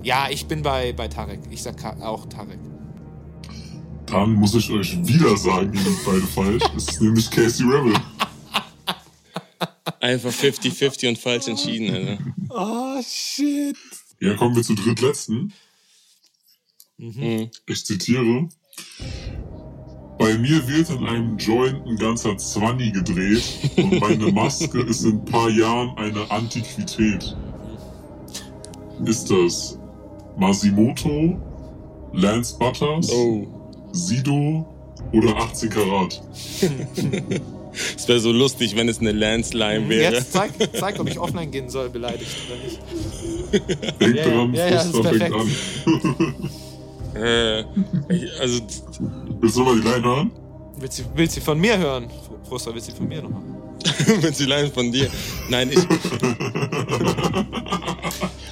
[0.04, 1.40] Ja, ich bin bei, bei Tarek.
[1.52, 2.60] Ich sag auch Tarek.
[4.06, 6.64] Dann muss ich euch wieder sagen, ihr seid beide falsch.
[6.78, 7.94] Es ist nämlich Casey Rebel.
[10.06, 12.20] Einfach 50-50 und falsch entschieden, Alter.
[12.50, 13.76] Oh, shit.
[14.20, 15.52] Ja, kommen wir zur drittletzten.
[16.98, 17.50] Mhm.
[17.66, 18.48] Ich zitiere.
[20.20, 23.42] Bei mir wird in einem Joint ein ganzer Zwanni gedreht
[23.78, 27.36] und meine Maske ist in ein paar Jahren eine Antiquität.
[29.06, 29.80] Ist das
[30.38, 31.42] Masimoto,
[32.14, 33.48] Lance Butters, Oh.
[33.92, 34.68] Sido
[35.14, 36.22] oder 18 Karat?
[37.98, 40.14] Es wäre so lustig, wenn es eine Landslime wäre.
[40.14, 42.80] Jetzt zeig, zeig, ob ich offline gehen soll, beleidigt oder nicht.
[44.00, 45.34] Denkt Ja, dran, ja, ja, das ist perfekt.
[45.34, 46.36] an.
[47.16, 47.62] Äh,
[48.10, 48.60] ich, also,
[49.40, 50.32] Willst du nochmal die Line hören?
[50.78, 52.10] Willst du, willst du von mir hören?
[52.46, 53.42] Froster, willst du von mir nochmal?
[54.20, 55.10] wenn sie Line von dir.
[55.50, 55.80] Nein, ich.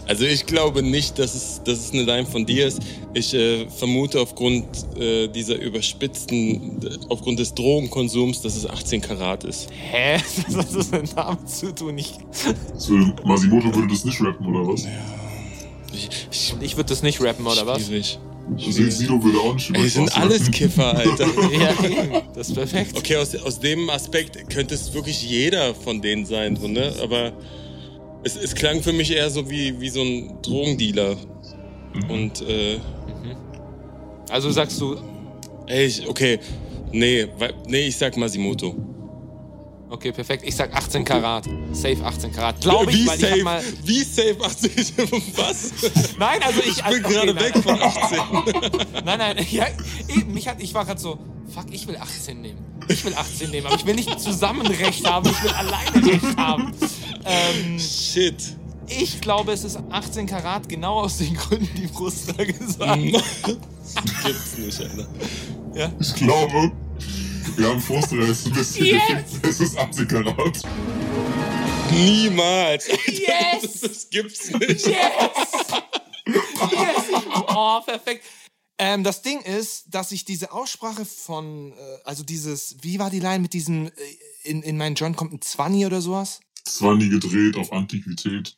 [0.07, 2.79] Also ich glaube nicht, dass es, dass es eine Line von dir ist.
[3.13, 4.65] Ich äh, vermute aufgrund
[4.99, 9.69] äh, dieser überspitzten, aufgrund des Drogenkonsums, dass es 18 Karat ist.
[9.71, 10.17] Hä?
[10.47, 11.97] Was hat das mit dem Namen zu tun?
[11.97, 12.13] Ich,
[12.87, 14.85] würde- Masimoto würde das nicht rappen, oder was?
[15.93, 17.85] Ich, ich, ich würde das nicht rappen, oder was?
[17.85, 18.19] Schwierig.
[18.57, 20.51] Also Sido würde auch nicht Ey, sind alles.
[20.51, 21.27] Kiffer, Alter.
[21.57, 22.21] Ja.
[22.35, 22.97] Das ist perfekt.
[22.97, 26.93] Okay, aus, aus dem Aspekt könnte es wirklich jeder von denen sein, so, ne?
[27.01, 27.31] aber
[28.23, 31.15] es, es klang für mich eher so wie, wie so ein Drogendealer.
[32.09, 32.79] Und, äh,
[34.29, 34.95] Also sagst du,
[35.67, 36.39] ey, ich, okay,
[36.91, 37.27] nee,
[37.67, 38.75] nee, ich sag Masimoto.
[39.89, 40.43] okay, perfekt.
[40.45, 41.45] Ich sag 18 Karat.
[41.71, 42.59] Safe 18 Karat.
[42.61, 43.61] Glaube ich, wie weil ich safe, mal.
[43.83, 44.71] wie safe 18,
[45.35, 45.71] was?
[46.17, 46.77] Nein, also ich.
[46.77, 47.43] Ich bin okay, gerade nein.
[47.43, 48.19] weg von 18.
[49.05, 49.67] Nein, nein, ja,
[50.09, 51.19] eben, mich hat, ich war gerade so,
[51.53, 52.57] fuck, ich will 18 nehmen.
[52.87, 56.37] Ich will 18 nehmen, aber ich will nicht zusammen Recht haben, ich will alleine Recht
[56.37, 56.71] haben.
[57.25, 58.55] Ähm, Shit.
[58.87, 63.57] ich glaube, es ist 18 Karat, genau aus den Gründen, die Frustra gesagt hat.
[64.23, 65.07] Gibt's nicht, Alter.
[65.73, 65.91] Ja.
[65.99, 66.71] Ich glaube,
[67.55, 69.01] wir haben Frustra jetzt ein bisschen Yes!
[69.07, 69.45] gefickt.
[69.47, 70.61] Es ist Antikarrat.
[71.91, 72.87] Niemals.
[73.07, 73.81] Yes!
[73.81, 74.87] Das gibt's nicht.
[74.87, 74.87] Yes!
[76.25, 76.43] Yes!
[77.55, 78.23] Oh, perfekt.
[78.79, 83.19] Ähm, das Ding ist, dass ich diese Aussprache von, äh, also dieses, wie war die
[83.19, 83.91] Line mit diesem, äh,
[84.43, 86.39] in, in meinen Joint kommt ein Zwanni oder sowas?
[86.97, 88.55] Nie gedreht auf Antiquität.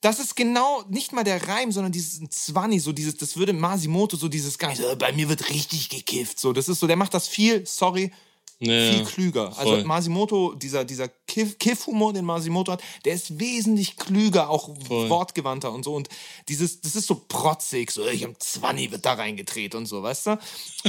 [0.00, 4.16] Das ist genau nicht mal der Reim, sondern dieses Zwanni, so dieses, das würde Masimoto
[4.16, 6.40] so dieses gar nicht, äh, bei mir wird richtig gekifft.
[6.40, 8.10] So, das ist so, der macht das viel, sorry,
[8.58, 9.52] Ja, viel klüger.
[9.52, 9.74] voll.
[9.74, 15.08] Also Masimoto, dieser, dieser Kiff- Kiff-Humor, den Masimoto hat, der ist wesentlich klüger, auch Voll.
[15.08, 15.94] wortgewandter und so.
[15.94, 16.08] Und
[16.48, 20.26] dieses, das ist so protzig, so ich am Zwanni wird da reingedreht und so, weißt
[20.26, 20.38] du?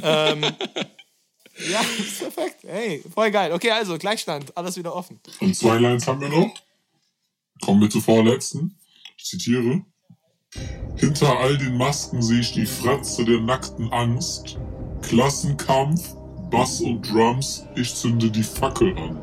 [0.02, 0.44] Ähm,
[1.58, 2.64] ja, ist perfekt.
[2.64, 3.52] Hey, voll geil.
[3.52, 5.20] Okay, also Gleichstand, alles wieder offen.
[5.40, 6.54] Und zwei Lines haben wir noch.
[7.62, 8.78] Kommen wir zur vorletzten.
[9.18, 9.82] Ich zitiere.
[10.96, 14.58] Hinter all den Masken sehe ich die Fratze der nackten Angst.
[15.02, 16.16] Klassenkampf,
[16.50, 19.20] Bass und Drums, ich zünde die Fackel an.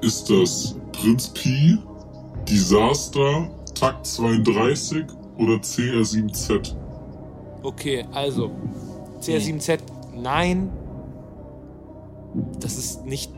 [0.00, 1.78] Ist das Prinz Pi,
[2.48, 5.04] Disaster, Takt 32
[5.36, 6.74] oder CR7Z?
[7.62, 8.50] Okay, also
[9.20, 9.80] CR7Z,
[10.16, 10.70] nein.
[12.60, 13.30] Das ist nicht.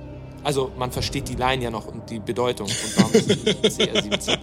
[0.42, 4.38] Also man versteht die Line ja noch und die Bedeutung und darum ist es CR7Z.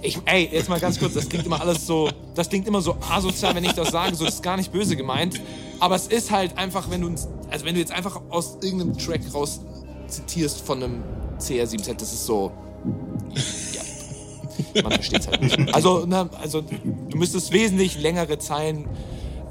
[0.00, 2.96] Ich, ey, jetzt mal ganz kurz, das klingt immer alles so, das klingt immer so
[3.10, 5.38] asozial, wenn ich das sage, so das ist gar nicht böse gemeint.
[5.80, 7.08] Aber es ist halt einfach, wenn du,
[7.50, 9.60] also wenn du jetzt einfach aus irgendeinem Track raus
[10.08, 11.02] zitierst von einem
[11.38, 12.52] CR7Z, das ist so,
[13.74, 15.74] ja, man versteht es halt nicht.
[15.74, 18.88] Also, na, also du müsstest wesentlich längere Zeilen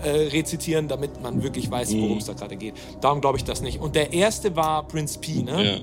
[0.04, 2.76] äh, rezitieren, damit man wirklich weiß, worum es da gerade geht.
[3.02, 3.80] Darum glaube ich das nicht.
[3.80, 5.64] Und der erste war Prince P, ne?
[5.64, 5.78] Ja.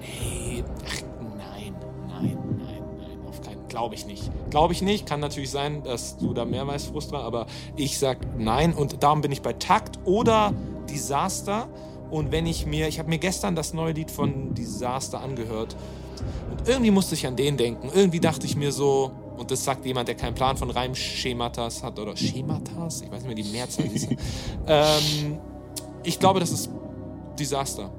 [0.00, 1.02] Hey, ach,
[1.36, 1.74] nein,
[2.08, 3.68] nein, nein, nein, auf keinen.
[3.68, 4.30] Glaube ich nicht.
[4.50, 5.06] Glaube ich nicht.
[5.06, 7.46] Kann natürlich sein, dass du da mehr weißt, Frustra, aber
[7.76, 10.52] ich sag nein und darum bin ich bei Takt oder
[10.88, 11.68] Disaster.
[12.10, 15.76] Und wenn ich mir, ich habe mir gestern das neue Lied von Disaster angehört
[16.50, 17.90] und irgendwie musste ich an den denken.
[17.94, 21.98] Irgendwie dachte ich mir so, und das sagt jemand, der keinen Plan von Reimschematas hat
[21.98, 24.08] oder Schematas, ich weiß nicht mehr, die Mehrzahl ist.
[24.66, 25.38] ähm,
[26.02, 26.70] ich glaube, das ist
[27.38, 27.90] Disaster.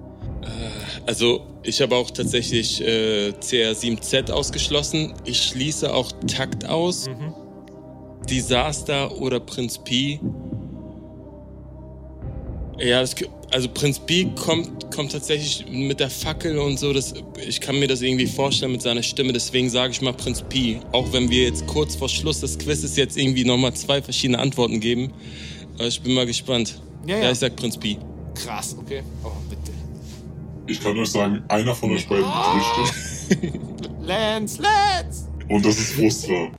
[1.06, 5.14] Also ich habe auch tatsächlich äh, CR7Z ausgeschlossen.
[5.26, 7.08] Ich schließe auch Takt aus.
[7.08, 7.34] Mhm.
[8.30, 10.20] Disaster oder Prinz Pi.
[12.80, 13.16] Ja, das,
[13.52, 16.94] also Prinz Pi kommt, kommt tatsächlich mit der Fackel und so.
[16.94, 17.14] Das,
[17.46, 19.34] ich kann mir das irgendwie vorstellen mit seiner Stimme.
[19.34, 20.80] Deswegen sage ich mal Prinz Pi.
[20.92, 24.80] Auch wenn wir jetzt kurz vor Schluss des Quizzes jetzt irgendwie nochmal zwei verschiedene Antworten
[24.80, 25.12] geben.
[25.76, 26.82] Aber ich bin mal gespannt.
[27.06, 27.32] Ja, ja.
[27.32, 27.98] ich sag Prinz Pi.
[28.36, 29.04] Krass, okay.
[29.24, 29.72] Oh, bitte.
[30.68, 33.62] Ich kann euch sagen, einer von euch beiden ist richtig.
[34.02, 35.28] Lance, Lance!
[35.50, 36.52] Und das ist Frustra.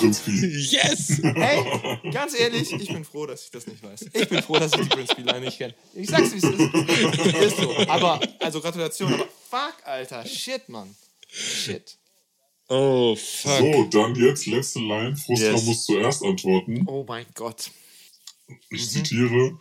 [0.00, 0.30] Pi.
[0.70, 1.20] Yes!
[1.22, 1.62] Hey,
[2.10, 4.06] ganz ehrlich, ich bin froh, dass ich das nicht weiß.
[4.12, 5.74] Ich bin froh, dass ich die Prince Line nicht kenne.
[5.94, 7.34] Ich sag's, wie es ist.
[7.42, 7.76] Ist so.
[7.88, 10.24] Aber, also Gratulation, aber fuck, Alter.
[10.26, 10.94] Shit, Mann.
[11.28, 11.96] Shit.
[12.68, 13.58] Oh, fuck.
[13.58, 15.16] So, dann jetzt letzte Line.
[15.16, 15.64] Frustra Yes.
[15.64, 16.84] muss zuerst antworten.
[16.86, 17.70] Oh mein Gott.
[18.70, 19.58] Ich zitiere.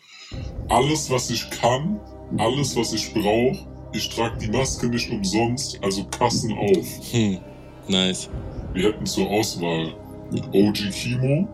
[0.70, 2.00] Alles, was ich kann,
[2.38, 7.12] alles, was ich brauche, ich trage die Maske nicht umsonst, also Kassen auf.
[7.12, 7.40] Hm.
[7.88, 8.30] Nice.
[8.74, 9.96] Wir hätten zur Auswahl
[10.32, 11.48] OG Kimo,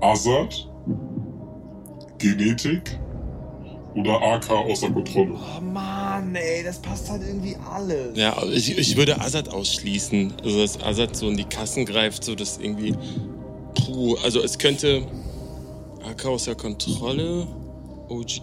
[0.00, 0.68] Azad,
[2.18, 2.98] Genetik
[3.94, 5.34] oder AK außer Kontrolle.
[5.34, 8.16] Oh Mann, ey, das passt halt irgendwie alles.
[8.18, 10.34] Ja, ich, ich würde Assad ausschließen.
[10.42, 12.94] Also, dass Assad so in die Kassen greift, so dass irgendwie.
[13.74, 15.06] Puh, also es könnte.
[16.06, 17.46] AK außer Kontrolle.
[18.08, 18.40] OG.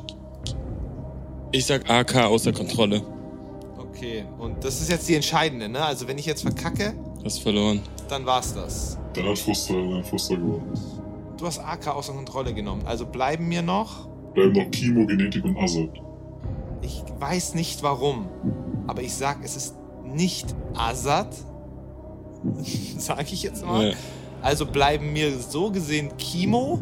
[1.51, 3.03] Ich sag AK außer Kontrolle.
[3.77, 5.83] Okay, und das ist jetzt die entscheidende, ne?
[5.83, 7.81] Also, wenn ich jetzt verkacke, Hast verloren.
[8.11, 8.97] Dann war's das.
[9.13, 10.73] Dann hat Fuster, dann hat Fuster gewonnen.
[11.37, 12.83] Du hast AK außer Kontrolle genommen.
[12.85, 14.07] Also bleiben mir noch.
[14.33, 15.89] Bleiben noch Kimo, Genetik und Azad.
[16.81, 18.27] Ich weiß nicht warum,
[18.87, 21.35] aber ich sag, es ist nicht Azad.
[22.97, 23.91] sag ich jetzt mal.
[23.91, 23.95] Ja.
[24.41, 26.79] Also bleiben mir so gesehen Kimo,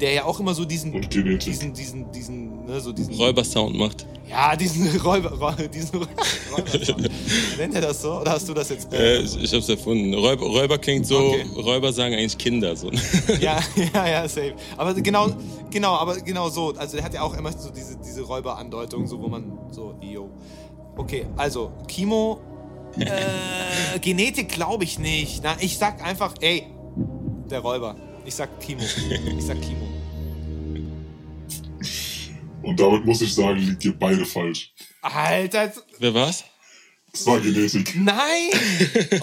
[0.00, 4.06] der ja auch immer so diesen, diesen, diesen, diesen, ne, so diesen, Räubersound macht.
[4.28, 7.08] ja, diesen Räuber, Räuber diesen Räuber.
[7.58, 8.20] Nennt er das so?
[8.20, 8.92] Oder hast du das jetzt?
[8.92, 10.14] Äh, ich, ich hab's erfunden.
[10.14, 11.18] Räuber, Räuber klingt so.
[11.18, 11.46] Okay.
[11.56, 12.76] Räuber sagen eigentlich Kinder.
[12.76, 12.90] So.
[13.40, 13.60] Ja,
[13.94, 14.54] ja, ja, safe.
[14.76, 15.28] Aber genau,
[15.70, 16.74] genau, aber genau so.
[16.76, 20.30] Also der hat ja auch immer so diese, diese Räuberandeutung, so wo man so, yo.
[20.96, 22.40] Okay, also Kimo,
[22.98, 25.42] äh, Genetik glaube ich nicht.
[25.42, 26.66] Na, ich sag einfach, ey,
[27.50, 27.96] der Räuber.
[28.24, 28.82] Ich sag Kimo.
[28.82, 29.86] Ich sag Kimo.
[32.62, 34.72] Und damit muss ich sagen, liegt ihr beide falsch.
[35.02, 36.44] Alter, Wer war's?
[37.12, 37.94] Es war Genetik.
[37.94, 38.50] nein!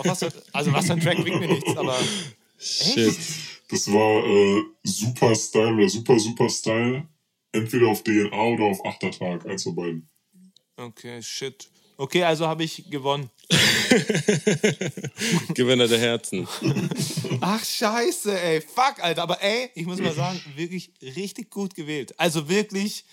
[0.03, 1.97] Was also was für ein Track bringt mir nichts, aber
[2.57, 3.17] Shit.
[3.69, 7.07] Das war äh, Super Style oder Super Super Style.
[7.51, 10.09] Entweder auf DNA oder auf Achtertag, eins von beiden.
[10.77, 11.69] Okay, shit.
[11.97, 13.29] Okay, also habe ich gewonnen.
[15.53, 16.47] Gewinner der Herzen.
[17.41, 18.61] Ach, scheiße, ey.
[18.61, 19.23] Fuck, Alter.
[19.23, 22.13] Aber ey, ich muss mal sagen, wirklich richtig gut gewählt.
[22.17, 23.05] Also wirklich,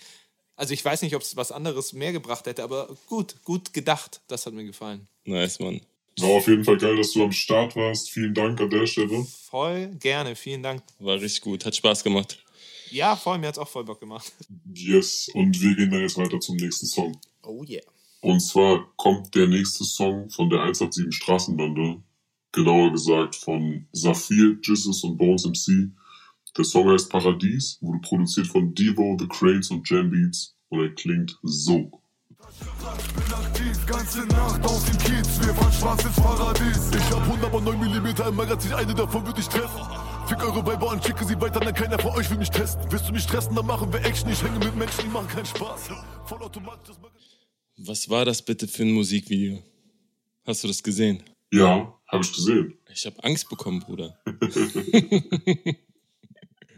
[0.55, 4.21] also ich weiß nicht, ob es was anderes mehr gebracht hätte, aber gut, gut gedacht.
[4.27, 5.07] Das hat mir gefallen.
[5.25, 5.81] Nice, Mann.
[6.19, 8.09] War auf jeden Fall geil, dass du am Start warst.
[8.09, 9.25] Vielen Dank an der Stelle.
[9.49, 10.83] Voll gerne, vielen Dank.
[10.99, 12.43] War richtig gut, hat Spaß gemacht.
[12.91, 14.31] Ja, voll, mir hat es auch voll Bock gemacht.
[14.73, 17.19] Yes, und wir gehen dann jetzt weiter zum nächsten Song.
[17.43, 17.83] Oh yeah.
[18.21, 22.03] Und zwar kommt der nächste Song von der 187 Straßenbande.
[22.51, 25.91] Genauer gesagt von Saphir, Jesus und Bones MC.
[26.57, 30.89] Der Song heißt Paradies, wurde produziert von Devo, The Crates und Jam Beats und er
[30.95, 31.77] klingt so.
[31.77, 36.91] bin aktiv, ganze Nacht auf dem Kiez, wir fahren schwarz ins Paradies.
[36.91, 39.81] Ich hab 109 mm im Magazin, eine davon würde ich treffen.
[40.27, 42.83] Fick eure Weiber und schicke sie weiter, denn keiner von euch will mich testen.
[42.89, 44.29] Willst du mich stressen, dann machen wir Action.
[44.29, 45.89] Ich hänge mit Menschen, die machen keinen Spaß.
[46.25, 47.38] Vollautomatisch das Magazin.
[47.81, 49.63] Was war das bitte für ein Musikvideo?
[50.43, 51.23] Hast du das gesehen?
[51.53, 52.73] Ja, habe ich gesehen.
[52.93, 54.19] Ich habe Angst bekommen, Bruder.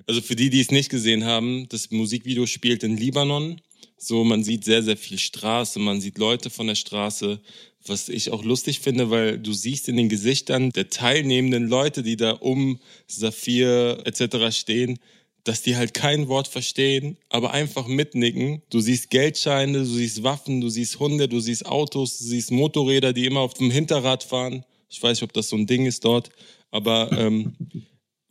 [0.08, 3.60] also für die, die es nicht gesehen haben, das Musikvideo spielt in Libanon.
[3.98, 7.42] So, man sieht sehr, sehr viel Straße, man sieht Leute von der Straße,
[7.84, 12.16] was ich auch lustig finde, weil du siehst in den Gesichtern der teilnehmenden Leute, die
[12.16, 14.56] da um Saphir etc.
[14.56, 15.00] stehen,
[15.44, 18.62] dass die halt kein Wort verstehen, aber einfach mitnicken.
[18.70, 23.14] Du siehst Geldscheine, du siehst Waffen, du siehst Hunde, du siehst Autos, du siehst Motorräder,
[23.14, 24.66] die immer auf dem Hinterrad fahren.
[24.90, 26.30] Ich weiß nicht, ob das so ein Ding ist dort,
[26.70, 27.54] aber ähm,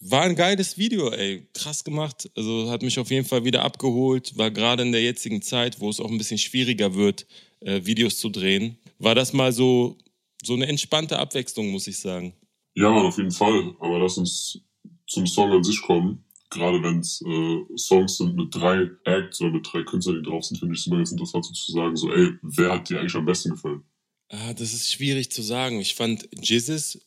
[0.01, 1.47] war ein geiles Video, ey.
[1.53, 2.31] Krass gemacht.
[2.35, 4.37] Also hat mich auf jeden Fall wieder abgeholt.
[4.39, 7.27] War gerade in der jetzigen Zeit, wo es auch ein bisschen schwieriger wird,
[7.61, 8.79] äh, Videos zu drehen.
[8.99, 9.99] War das mal so,
[10.43, 12.33] so eine entspannte Abwechslung, muss ich sagen.
[12.75, 13.75] Ja, Mann, auf jeden Fall.
[13.79, 14.61] Aber lass uns
[15.07, 16.25] zum Song an sich kommen.
[16.51, 20.45] Gerade wenn es äh, Songs sind mit drei Acts oder mit drei Künstlern, die drauf
[20.45, 22.99] sind, finde ich es immer ganz interessant so zu sagen, so, ey, wer hat dir
[22.99, 23.85] eigentlich am besten gefallen?
[24.31, 25.81] Ah, das ist schwierig zu sagen.
[25.81, 27.01] Ich fand Jizzes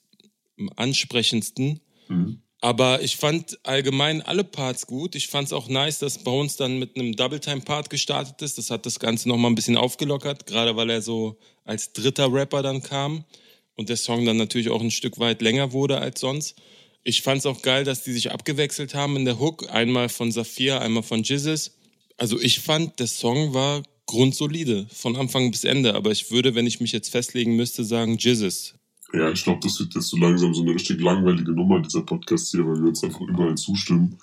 [0.58, 1.82] am ansprechendsten.
[2.08, 2.42] Mhm.
[2.62, 5.16] Aber ich fand allgemein alle Parts gut.
[5.16, 8.58] Ich fand es auch nice, dass Bones dann mit einem Double-Time-Part gestartet ist.
[8.58, 12.62] Das hat das Ganze nochmal ein bisschen aufgelockert, gerade weil er so als dritter Rapper
[12.62, 13.26] dann kam
[13.76, 16.56] und der Song dann natürlich auch ein Stück weit länger wurde als sonst.
[17.04, 19.70] Ich fand es auch geil, dass die sich abgewechselt haben in der Hook.
[19.70, 21.76] Einmal von Saphir, einmal von Jizzes.
[22.18, 25.96] Also ich fand, der Song war grundsolide, von Anfang bis Ende.
[25.96, 28.76] Aber ich würde, wenn ich mich jetzt festlegen müsste, sagen Jizzes.
[29.14, 32.52] Ja, ich glaube, das wird jetzt so langsam so eine richtig langweilige Nummer, dieser Podcast
[32.52, 34.18] hier, weil wir uns einfach überall zustimmen.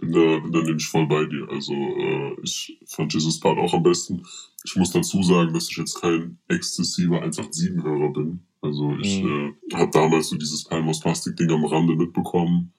[0.00, 1.46] Bin da, bin da nämlich voll bei dir.
[1.48, 4.26] Also, äh, ich fand Jesus Part auch am besten.
[4.64, 8.40] Ich muss dazu sagen, dass ich jetzt kein exzessiver 187-Hörer bin.
[8.62, 9.56] Also, ich Mhm.
[9.70, 12.72] äh, habe damals so dieses Palmos Plastik-Ding am Rande mitbekommen.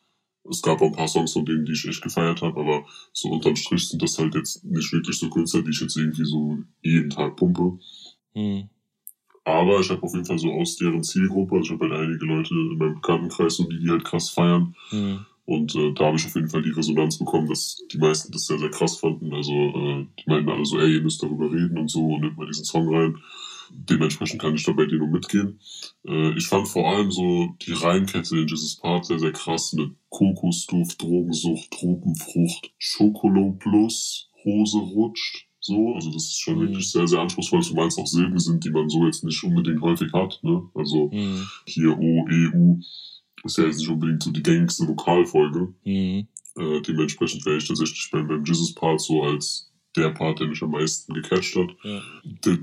[0.50, 3.30] Es gab auch ein paar Songs von denen, die ich echt gefeiert habe, aber so
[3.30, 6.58] unterm Strich sind das halt jetzt nicht wirklich so Künstler, die ich jetzt irgendwie so
[6.82, 7.80] jeden Tag pumpe.
[8.34, 8.70] Hm.
[9.46, 12.26] Aber ich habe auf jeden Fall so aus deren Zielgruppe, also ich habe halt einige
[12.26, 14.76] Leute in meinem Bekanntenkreis, so die, die halt krass feiern.
[14.90, 15.26] Hm.
[15.46, 18.46] Und äh, da habe ich auf jeden Fall die Resonanz bekommen, dass die meisten das
[18.48, 19.34] sehr, sehr krass fanden.
[19.34, 22.38] Also äh, die meinten alle so, ey, ihr müsst darüber reden und so und nimmt
[22.38, 23.18] mal diesen Song rein.
[23.76, 25.60] Dementsprechend kann ich da bei dir nur mitgehen.
[26.08, 29.92] Äh, ich fand vor allem so die Reinkette in dieses Part sehr, sehr krass mit
[30.10, 35.48] Kokosduft, Drogensucht, Tropenfrucht, Schokolo plus, Hose rutscht.
[35.60, 36.62] So, also das ist schon Mhm.
[36.62, 39.82] wirklich sehr, sehr anspruchsvoll, zumal es auch Silben sind, die man so jetzt nicht unbedingt
[39.82, 40.40] häufig hat.
[40.44, 40.62] Ne?
[40.76, 41.48] Also Hm.
[41.66, 42.80] hier O, E, U
[43.46, 45.74] ist ja jetzt nicht unbedingt so die gängigste Vokalfolge.
[45.84, 46.28] Hm.
[46.58, 50.72] Äh, dementsprechend wäre ich tatsächlich beim, beim Jesus-Part so als der Part, der mich am
[50.72, 51.70] meisten gecatcht hat.
[51.84, 52.02] Ja.
[52.46, 52.62] Der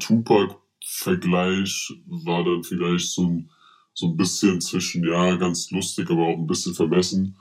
[0.90, 3.50] Tupac-Vergleich war dann vielleicht so ein,
[3.94, 7.36] so ein bisschen zwischen, ja, ganz lustig, aber auch ein bisschen vermessen.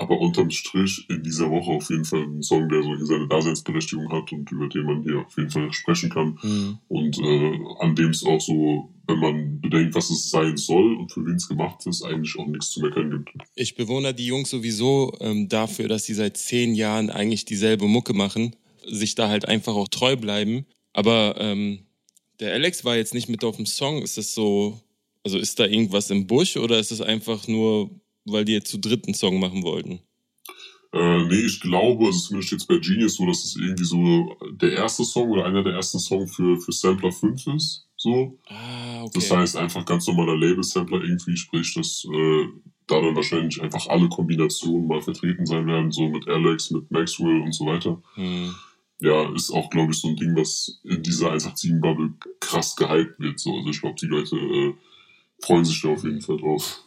[0.00, 3.26] Aber unterm Strich in dieser Woche auf jeden Fall ein Song, der so hier seine
[3.26, 6.38] Daseinsberechtigung hat und über den man hier auf jeden Fall sprechen kann.
[6.40, 6.78] Hm.
[6.86, 11.10] Und äh, an dem es auch so, wenn man bedenkt, was es sein soll und
[11.10, 13.32] für wen es gemacht ist, eigentlich auch nichts zu meckern gibt.
[13.56, 18.14] Ich bewundere die Jungs sowieso ähm, dafür, dass sie seit zehn Jahren eigentlich dieselbe Mucke
[18.14, 18.54] machen,
[18.86, 20.64] sich da halt einfach auch treu bleiben.
[20.92, 21.87] Aber ähm,
[22.40, 24.02] der Alex war jetzt nicht mit auf dem Song.
[24.02, 24.80] Ist das so,
[25.24, 27.90] also ist da irgendwas im Busch oder ist es einfach nur,
[28.24, 30.00] weil die jetzt zu dritten Song machen wollten?
[30.92, 34.72] Äh, nee, ich glaube, also zumindest es bei Genius so, dass es irgendwie so der
[34.72, 37.86] erste Song oder einer der ersten Songs für, für Sampler 5 ist.
[37.96, 38.38] So.
[38.46, 39.10] Ah, okay.
[39.14, 42.46] Das heißt einfach ganz normaler Label-Sampler irgendwie, sprich, dass äh,
[42.86, 47.42] da dann wahrscheinlich einfach alle Kombinationen mal vertreten sein werden, so mit Alex, mit Maxwell
[47.42, 48.00] und so weiter.
[48.14, 48.54] hm.
[49.00, 53.38] Ja, ist auch, glaube ich, so ein Ding, was in dieser 187-Bubble krass gehypt wird.
[53.38, 53.54] So.
[53.56, 54.74] Also ich glaube, die Leute äh,
[55.40, 56.82] freuen sich da auf jeden Fall drauf.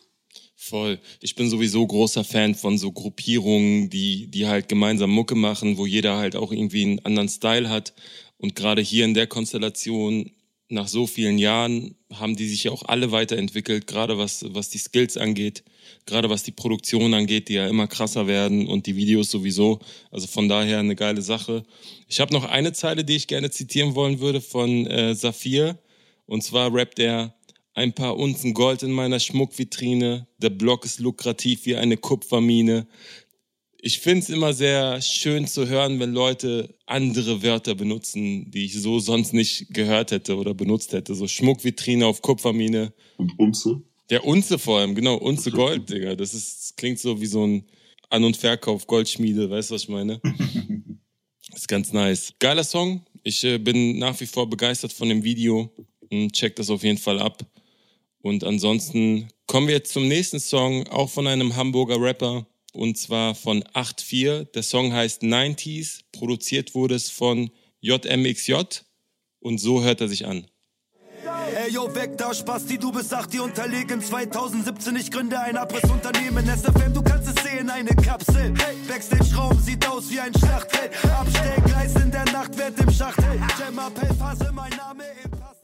[0.55, 0.99] Voll.
[1.21, 5.85] Ich bin sowieso großer Fan von so Gruppierungen, die, die halt gemeinsam Mucke machen, wo
[5.85, 7.93] jeder halt auch irgendwie einen anderen Style hat.
[8.37, 10.31] Und gerade hier in der Konstellation,
[10.71, 14.77] nach so vielen Jahren, haben die sich ja auch alle weiterentwickelt, gerade was, was die
[14.77, 15.63] Skills angeht,
[16.05, 19.79] gerade was die Produktion angeht, die ja immer krasser werden und die Videos sowieso.
[20.11, 21.63] Also von daher eine geile Sache.
[22.07, 25.77] Ich habe noch eine Zeile, die ich gerne zitieren wollen würde von äh, Saphir.
[26.25, 27.35] Und zwar rappt er,
[27.73, 30.27] ein paar Unzen Gold in meiner Schmuckvitrine.
[30.37, 32.87] Der Block ist lukrativ wie eine Kupfermine.
[33.83, 38.79] Ich finde es immer sehr schön zu hören, wenn Leute andere Wörter benutzen, die ich
[38.79, 41.15] so sonst nicht gehört hätte oder benutzt hätte.
[41.15, 42.93] So Schmuckvitrine auf Kupfermine.
[43.17, 43.81] Und Unze?
[44.11, 45.15] Der Unze vor allem, genau.
[45.15, 46.15] Unze Gold, Digga.
[46.15, 47.63] Das ist, klingt so wie so ein
[48.11, 49.49] An- und Verkauf, Goldschmiede.
[49.49, 50.21] Weißt du, was ich meine?
[51.55, 52.33] ist ganz nice.
[52.37, 53.03] Geiler Song.
[53.23, 55.71] Ich äh, bin nach wie vor begeistert von dem Video.
[56.33, 57.43] Check das auf jeden Fall ab.
[58.21, 63.35] Und ansonsten kommen wir jetzt zum nächsten Song, auch von einem Hamburger Rapper, und zwar
[63.35, 64.45] von 8.4.
[64.51, 67.51] Der Song heißt 90s, produziert wurde es von
[67.81, 68.53] JMXJ
[69.39, 70.47] und so hört er sich an.
[71.53, 74.01] Ey, yo, weg da, Spasti, du bist 8, die unterlegen.
[74.01, 76.45] 2017, ich gründe ein Abrissunternehmen.
[76.45, 78.53] SFM, du kannst es sehen, eine Kapsel.
[78.57, 83.39] Hey, Backstage-Raum sieht aus wie ein Schlachtfeld Abstellgleis in der Nacht, wird im Schacht hey,
[83.59, 85.57] Jam Appell, Phase, mein Name im Pass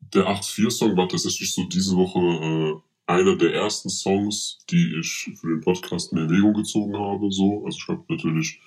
[0.00, 5.48] Der 8-4-Song war tatsächlich so diese Woche äh, einer der ersten Songs, die ich für
[5.48, 7.30] den Podcast in Erwägung gezogen habe.
[7.30, 7.64] So.
[7.64, 8.60] Also ich habe natürlich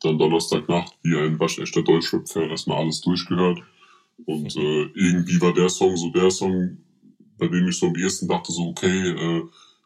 [0.00, 3.60] dann Donnerstagnacht wie ein waschechter Deutschrap-Fan erstmal alles durchgehört.
[4.26, 6.78] Und äh, irgendwie war der Song so der Song,
[7.38, 9.42] bei dem ich so am ehesten dachte, so, okay, äh,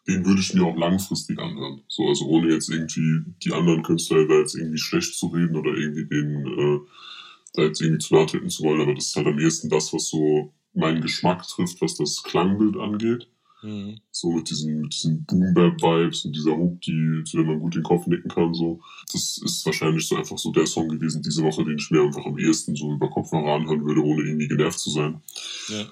[0.09, 1.83] den würde ich mir auch langfristig anhören.
[1.89, 5.75] So, also ohne jetzt irgendwie die anderen Künstler da jetzt irgendwie schlecht zu reden oder
[5.75, 6.81] irgendwie den äh,
[7.55, 9.93] da jetzt irgendwie zu nahe treten zu wollen, aber das ist halt am ehesten das,
[9.93, 13.29] was so meinen Geschmack trifft, was das Klangbild angeht.
[13.63, 14.01] Mhm.
[14.11, 17.83] So mit diesen, mit diesen Boom-Bap-Vibes und dieser Hook, die, zu der man gut den
[17.83, 18.81] Kopf nicken kann, so.
[19.13, 22.25] Das ist wahrscheinlich so einfach so der Song gewesen diese Woche, den ich mir einfach
[22.27, 25.23] am ehesten so über Kopfhörer anhören würde, ohne irgendwie genervt zu sein.
[25.69, 25.87] Ja.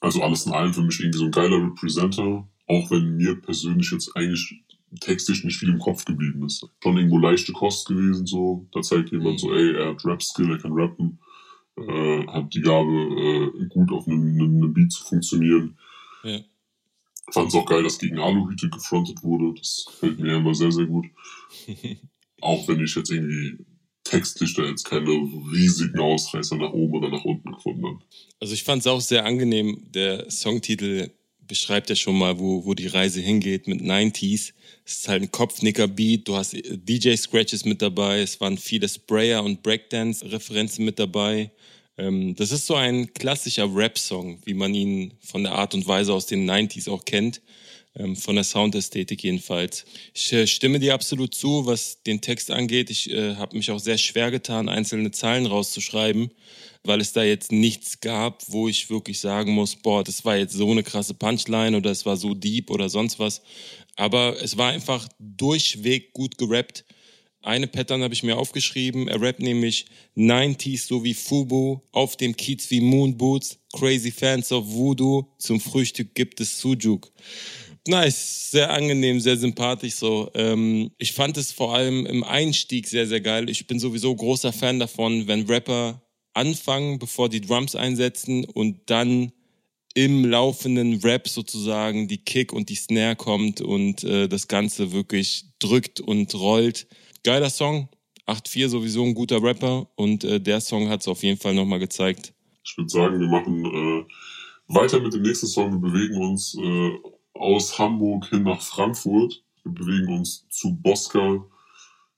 [0.00, 3.90] Also alles in allem für mich irgendwie so ein geiler Representer, auch wenn mir persönlich
[3.92, 4.62] jetzt eigentlich
[5.00, 6.66] textisch nicht viel im Kopf geblieben ist.
[6.82, 8.66] Schon irgendwo leichte Kost gewesen, so.
[8.72, 11.18] Da zeigt jemand so, ey, er hat Rap-Skill, er kann rappen,
[11.76, 15.76] äh, hat die Gabe, äh, gut auf einem, einem Beat zu funktionieren.
[16.24, 16.40] Ja.
[17.32, 19.58] Fand es auch geil, dass gegen Aluhüte gefrontet wurde.
[19.58, 21.06] Das gefällt mir immer sehr, sehr gut.
[22.40, 23.64] auch wenn ich jetzt irgendwie
[24.04, 25.08] textlich da jetzt keine
[25.52, 27.98] riesigen Ausreißer nach oben oder nach unten gefunden habe.
[28.40, 29.86] Also ich fand es auch sehr angenehm.
[29.92, 31.10] Der Songtitel
[31.46, 34.52] beschreibt ja schon mal, wo, wo die Reise hingeht mit 90s.
[34.84, 39.62] Es ist halt ein Kopfnicker-Beat, du hast DJ-Scratches mit dabei, es waren viele Sprayer- und
[39.62, 41.50] Breakdance-Referenzen mit dabei.
[41.98, 46.12] Ähm, das ist so ein klassischer Rap-Song, wie man ihn von der Art und Weise
[46.12, 47.40] aus den 90s auch kennt.
[47.94, 49.84] Ähm, von der Soundästhetik jedenfalls.
[50.14, 52.88] Ich äh, stimme dir absolut zu, was den Text angeht.
[52.88, 56.30] Ich äh, habe mich auch sehr schwer getan, einzelne Zeilen rauszuschreiben,
[56.84, 60.54] weil es da jetzt nichts gab, wo ich wirklich sagen muss, boah, das war jetzt
[60.54, 63.42] so eine krasse Punchline oder es war so deep oder sonst was.
[63.96, 66.86] Aber es war einfach durchweg gut gerappt.
[67.42, 69.08] Eine Pattern habe ich mir aufgeschrieben.
[69.08, 69.86] Er rappt nämlich
[70.16, 76.14] 90s so wie Fubu, auf dem Kiez wie Moonboots, Crazy Fans of Voodoo, zum Frühstück
[76.14, 77.10] gibt es Sujuk.
[77.88, 80.30] Nice, sehr angenehm, sehr sympathisch so.
[80.34, 83.50] Ähm, ich fand es vor allem im Einstieg sehr, sehr geil.
[83.50, 86.00] Ich bin sowieso großer Fan davon, wenn Rapper
[86.34, 89.32] anfangen, bevor die Drums einsetzen und dann
[89.94, 95.46] im laufenden Rap sozusagen die Kick und die Snare kommt und äh, das Ganze wirklich
[95.58, 96.86] drückt und rollt.
[97.24, 97.88] Geiler Song.
[98.26, 101.80] 8-4 sowieso ein guter Rapper und äh, der Song hat es auf jeden Fall nochmal
[101.80, 102.32] gezeigt.
[102.64, 104.04] Ich würde sagen, wir machen äh,
[104.68, 105.72] weiter mit dem nächsten Song.
[105.72, 106.90] Wir bewegen uns äh,
[107.34, 109.42] aus Hamburg hin nach Frankfurt.
[109.64, 111.44] Wir bewegen uns zu Bosca.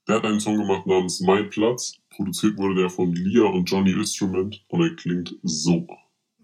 [0.07, 1.97] Der hat einen Song gemacht namens Mein Platz.
[2.09, 5.87] Produziert wurde der von Lia und Johnny Instrument und er klingt so.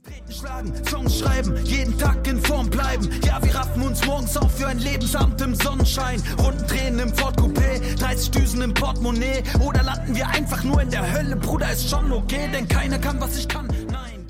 [0.04, 3.08] Treten schlagen, Songs schreiben, jeden Tag in Form bleiben.
[3.24, 6.22] Ja, wir raffen uns morgens auf für ein Lebensamt im Sonnenschein.
[6.40, 7.61] Runden drehen im Ford Coupé,
[8.02, 9.44] 30 Düsen im Portemonnaie.
[9.64, 13.22] Oder landen wir einfach nur in der Hölle, Bruder, ist schon okay, denn keiner kann,
[13.22, 13.68] was ich kann.
[13.92, 14.26] Nein.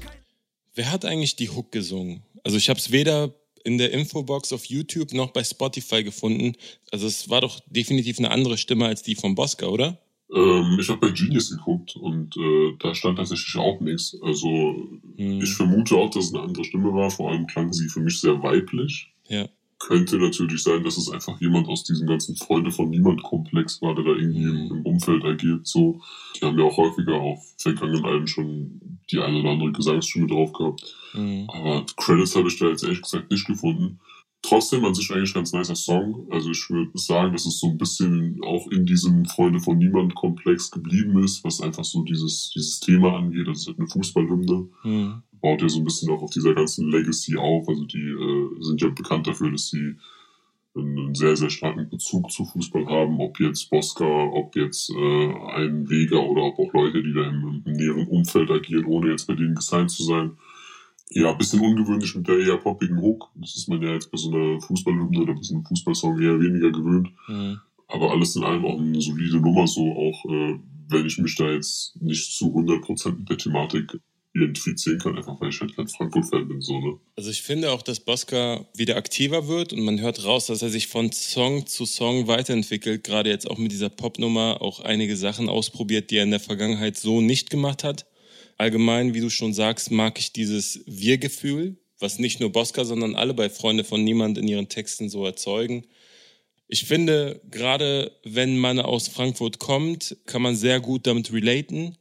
[0.75, 2.21] Wer hat eigentlich die Hook gesungen?
[2.43, 6.57] Also ich habe es weder in der Infobox auf YouTube noch bei Spotify gefunden.
[6.91, 9.99] Also es war doch definitiv eine andere Stimme als die von Bosca, oder?
[10.35, 14.17] Ähm, ich habe bei Genius geguckt und äh, da stand tatsächlich auch nichts.
[14.21, 15.41] Also Hm.
[15.41, 17.09] ich vermute auch, dass es eine andere Stimme war.
[17.09, 19.13] Vor allem klang sie für mich sehr weiblich.
[19.29, 19.47] Ja.
[19.87, 23.95] Könnte natürlich sein, dass es einfach jemand aus diesem ganzen Freunde von niemand Komplex war,
[23.95, 25.65] der da irgendwie im, im Umfeld agiert.
[25.65, 25.99] So,
[26.35, 30.53] die haben ja auch häufiger auf vergangenen Alben schon die eine oder andere Gesangsstimme drauf
[30.53, 30.95] gehabt.
[31.13, 31.47] Mhm.
[31.49, 33.99] Aber Credits habe ich da jetzt ehrlich gesagt nicht gefunden.
[34.41, 36.27] trotzdem an sich eigentlich ein ganz nicer Song.
[36.31, 40.15] Also ich würde sagen, dass es so ein bisschen auch in diesem Freunde von Niemand
[40.15, 43.47] Komplex geblieben ist, was einfach so dieses, dieses Thema angeht.
[43.47, 44.67] Das ist halt eine Fußballhymne.
[44.83, 45.23] Mhm.
[45.41, 47.67] Baut ja so ein bisschen auch auf dieser ganzen Legacy auf.
[47.67, 49.95] Also die äh, sind ja bekannt dafür, dass sie
[50.75, 55.89] einen sehr, sehr starken Bezug zu Fußball haben, ob jetzt Bosca, ob jetzt äh, ein
[55.89, 59.35] Vega oder ob auch Leute, die da im, im näheren Umfeld agieren, ohne jetzt bei
[59.35, 60.31] denen gesigned zu sein.
[61.09, 63.27] Ja, ein bisschen ungewöhnlich mit der eher poppigen Hook.
[63.35, 66.39] Das ist man ja jetzt bei so einer Fußballhymne oder bei so einem Fußballsong eher
[66.39, 67.09] weniger gewöhnt.
[67.27, 67.59] Mhm.
[67.89, 71.51] Aber alles in allem auch eine solide Nummer, so auch äh, wenn ich mich da
[71.51, 73.99] jetzt nicht zu 100% mit der Thematik
[74.33, 76.61] identifizieren kann, einfach weil ich halt kein Frankfurt-Fan bin.
[76.61, 76.97] So, ne?
[77.15, 80.69] Also ich finde auch, dass Bosca wieder aktiver wird und man hört raus, dass er
[80.69, 83.03] sich von Song zu Song weiterentwickelt.
[83.03, 86.95] Gerade jetzt auch mit dieser Popnummer auch einige Sachen ausprobiert, die er in der Vergangenheit
[86.95, 88.05] so nicht gemacht hat.
[88.57, 93.33] Allgemein, wie du schon sagst, mag ich dieses Wir-Gefühl, was nicht nur Bosca, sondern alle
[93.33, 95.85] bei Freunde von Niemand in ihren Texten so erzeugen.
[96.67, 101.97] Ich finde, gerade wenn man aus Frankfurt kommt, kann man sehr gut damit relaten.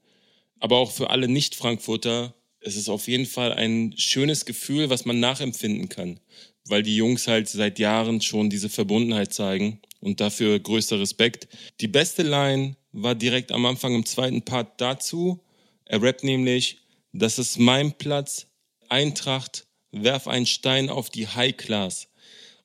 [0.61, 5.18] Aber auch für alle Nicht-Frankfurter ist es auf jeden Fall ein schönes Gefühl, was man
[5.18, 6.20] nachempfinden kann.
[6.66, 11.48] Weil die Jungs halt seit Jahren schon diese Verbundenheit zeigen und dafür größter Respekt.
[11.80, 15.40] Die beste Line war direkt am Anfang im zweiten Part dazu.
[15.86, 16.78] Er rappt nämlich,
[17.12, 18.46] das ist mein Platz,
[18.88, 22.08] Eintracht, werf einen Stein auf die High Class.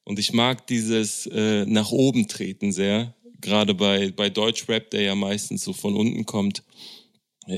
[0.04, 5.16] Und ich mag dieses äh, nach oben treten sehr, gerade bei, bei Deutschrap, der ja
[5.16, 6.64] meistens so von unten kommt.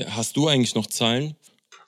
[0.08, 1.34] Hast du eigentlich noch Zahlen?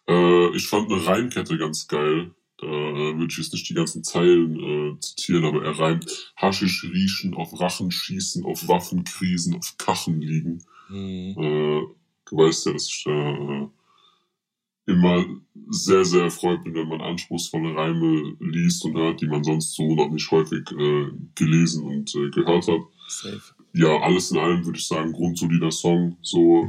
[0.09, 2.31] Äh, ich fand eine Reimkette ganz geil.
[2.59, 6.85] Da äh, würde ich jetzt nicht die ganzen Zeilen äh, zitieren, aber er reimt Haschisch
[6.85, 10.63] riechen, auf Rachen schießen, auf Waffenkrisen, auf Kachen liegen.
[10.89, 11.37] Hm.
[11.39, 11.81] Äh,
[12.29, 13.69] du weißt ja, dass ich da äh,
[14.87, 15.25] immer
[15.71, 19.95] sehr, sehr erfreut bin, wenn man anspruchsvolle Reime liest und hört, die man sonst so
[19.95, 22.81] noch nicht häufig äh, gelesen und äh, gehört hat.
[23.09, 23.55] Safe.
[23.73, 26.17] Ja, alles in allem würde ich sagen, grundsolider Song.
[26.23, 26.69] So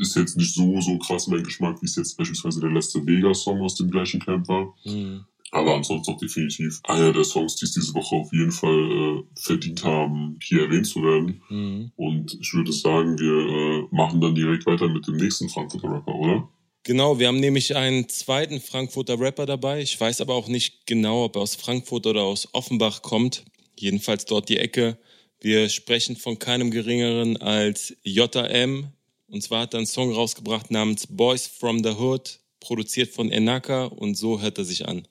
[0.00, 3.60] ist jetzt nicht so, so krass mein Geschmack, wie es jetzt beispielsweise der letzte Vega-Song
[3.60, 4.74] aus dem gleichen Camp war.
[4.82, 5.24] Hm.
[5.50, 9.22] Aber ansonsten auch definitiv einer der Songs, die es diese Woche auf jeden Fall äh,
[9.40, 11.40] verdient haben, hier erwähnt zu werden.
[11.46, 11.92] Hm.
[11.94, 16.14] Und ich würde sagen, wir äh, machen dann direkt weiter mit dem nächsten Frankfurter Rapper,
[16.14, 16.48] oder?
[16.82, 19.80] Genau, wir haben nämlich einen zweiten Frankfurter Rapper dabei.
[19.80, 23.44] Ich weiß aber auch nicht genau, ob er aus Frankfurt oder aus Offenbach kommt.
[23.78, 24.98] Jedenfalls dort die Ecke.
[25.44, 28.88] Wir sprechen von keinem geringeren als JM.
[29.28, 33.84] Und zwar hat er einen Song rausgebracht namens Boys from the Hood, produziert von Enaka
[33.84, 35.06] und so hört er sich an.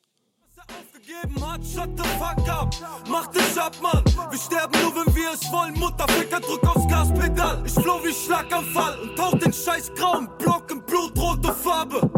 [1.40, 2.74] hat, shut the fuck up.
[3.08, 4.04] Mach dich ab, Mann.
[4.32, 5.76] Wir sterben nur, wenn wir es wollen.
[5.76, 7.64] Mutterficker, drück aufs Gaspedal.
[7.68, 12.10] Ich floh wie Schlaganfall und tauch den scheiß grauen Block in blutrote Farbe.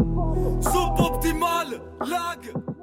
[0.62, 2.75] Suboptimale Lage.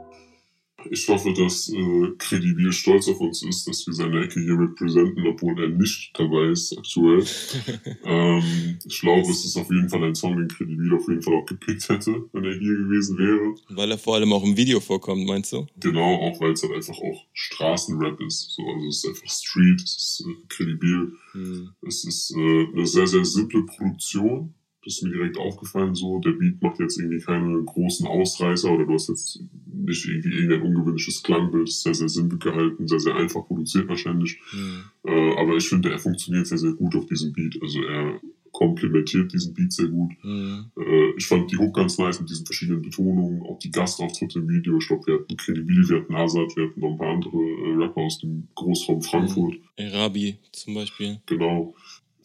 [0.94, 5.26] Ich hoffe, dass äh, Credibil stolz auf uns ist, dass wir seine Ecke hier representen,
[5.26, 7.26] obwohl er nicht dabei ist aktuell.
[8.04, 11.34] ähm, ich glaube, es ist auf jeden Fall ein Song, den Credibil auf jeden Fall
[11.34, 13.56] auch gepickt hätte, wenn er hier gewesen wäre.
[13.70, 15.66] Weil er vor allem auch im Video vorkommt, meinst du?
[15.80, 18.52] Genau, auch weil es halt einfach auch Straßenrap ist.
[18.52, 21.14] So, also es ist einfach Street, es ist äh, Credibil.
[21.32, 21.70] Hm.
[21.88, 24.54] Es ist äh, eine sehr, sehr simple Produktion.
[24.86, 26.20] Das ist mir direkt aufgefallen so.
[26.20, 29.40] Der Beat macht jetzt irgendwie keine großen Ausreißer oder du hast jetzt
[29.86, 31.70] nicht irgendwie irgendein ungewöhnliches Klangbild.
[31.70, 34.40] Ist sehr, sehr simpel gehalten, sehr, sehr einfach produziert wahrscheinlich.
[34.52, 34.84] Hm.
[35.06, 37.58] Äh, aber ich finde, er funktioniert sehr, sehr gut auf diesem Beat.
[37.62, 38.20] Also er
[38.54, 40.12] komplementiert diesen Beat sehr gut.
[40.22, 40.72] Hm.
[40.78, 44.48] Äh, ich fand die Hook ganz nice mit diesen verschiedenen Betonungen, auch die Gastauftritte im
[44.48, 44.78] Video.
[44.78, 47.84] Ich glaube, wir hatten Credibil, wir hatten Azad, wir hatten noch ein paar andere äh,
[47.84, 49.56] Rapper aus dem Großraum Frankfurt.
[49.76, 51.20] Erabi zum Beispiel.
[51.26, 51.76] Genau.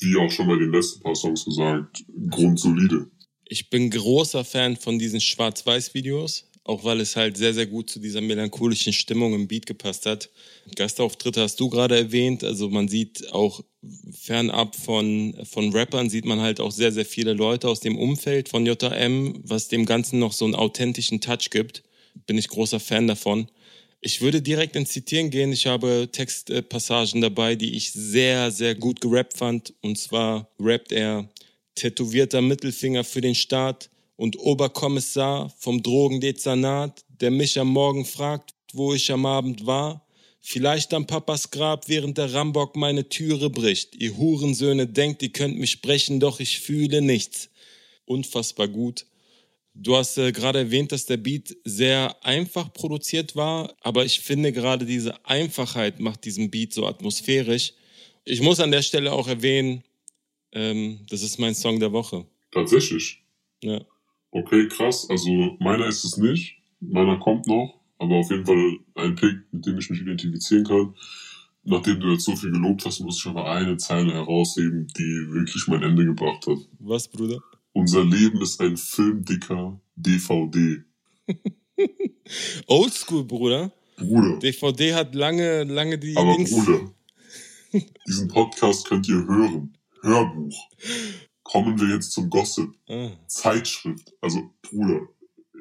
[0.00, 3.10] Wie auch schon bei den letzten paar Songs gesagt, grundsolide.
[3.50, 7.98] Ich bin großer Fan von diesen Schwarz-Weiß-Videos, auch weil es halt sehr, sehr gut zu
[7.98, 10.28] dieser melancholischen Stimmung im Beat gepasst hat.
[10.76, 13.64] Gastauftritte hast du gerade erwähnt, also man sieht auch
[14.12, 18.50] fernab von, von Rappern, sieht man halt auch sehr, sehr viele Leute aus dem Umfeld
[18.50, 21.84] von JM, was dem Ganzen noch so einen authentischen Touch gibt.
[22.26, 23.48] Bin ich großer Fan davon.
[24.02, 25.52] Ich würde direkt ins Zitieren gehen.
[25.52, 29.72] Ich habe Textpassagen dabei, die ich sehr, sehr gut gerappt fand.
[29.80, 31.30] Und zwar rappt er
[31.74, 33.88] tätowierter Mittelfinger für den Staat
[34.18, 40.04] und Oberkommissar vom Drogendezernat, der mich am Morgen fragt, wo ich am Abend war.
[40.40, 43.94] Vielleicht am Papas Grab, während der Rambock meine Türe bricht.
[43.94, 47.48] Ihr Hurensöhne denkt, ihr könnt mich sprechen, doch ich fühle nichts.
[48.06, 49.06] Unfassbar gut.
[49.72, 54.52] Du hast äh, gerade erwähnt, dass der Beat sehr einfach produziert war, aber ich finde
[54.52, 57.74] gerade diese Einfachheit macht diesen Beat so atmosphärisch.
[58.24, 59.84] Ich muss an der Stelle auch erwähnen,
[60.50, 62.26] ähm, das ist mein Song der Woche.
[62.50, 63.22] Tatsächlich.
[63.62, 63.84] Ja.
[64.30, 65.06] Okay, krass.
[65.10, 66.56] Also meiner ist es nicht.
[66.80, 67.80] Meiner kommt noch.
[67.98, 70.94] aber auf jeden Fall ein Pick, mit dem ich mich identifizieren kann.
[71.64, 75.66] Nachdem du jetzt so viel gelobt hast, muss ich aber eine Zeile herausheben, die wirklich
[75.66, 76.58] mein Ende gebracht hat.
[76.78, 77.40] Was, Bruder?
[77.72, 80.82] Unser Leben ist ein filmdicker DVD.
[82.66, 83.72] Oldschool, Bruder.
[83.96, 84.38] Bruder.
[84.38, 86.50] DVD hat lange, lange die Aber Dings.
[86.50, 86.80] Bruder,
[88.06, 89.76] diesen Podcast könnt ihr hören.
[90.02, 90.56] Hörbuch.
[91.50, 92.70] Kommen wir jetzt zum Gossip.
[92.88, 93.08] Ah.
[93.26, 94.12] Zeitschrift.
[94.20, 95.00] Also, Bruder,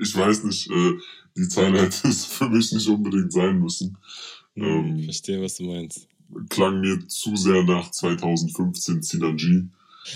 [0.02, 0.92] ich weiß nicht, äh,
[1.38, 3.98] die Zeile hätte es für mich nicht unbedingt sein müssen.
[4.56, 6.08] Hm, Ähm, verstehe, was du meinst.
[6.50, 9.64] klang mir zu sehr nach 2015 Sinanji.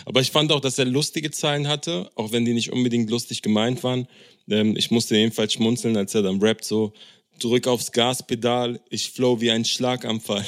[0.05, 3.41] Aber ich fand auch, dass er lustige Zeilen hatte, auch wenn die nicht unbedingt lustig
[3.41, 4.07] gemeint waren.
[4.49, 6.93] Ähm, ich musste jedenfalls schmunzeln, als er dann rappt so,
[7.39, 10.45] drück aufs Gaspedal, ich flow wie ein Schlaganfall.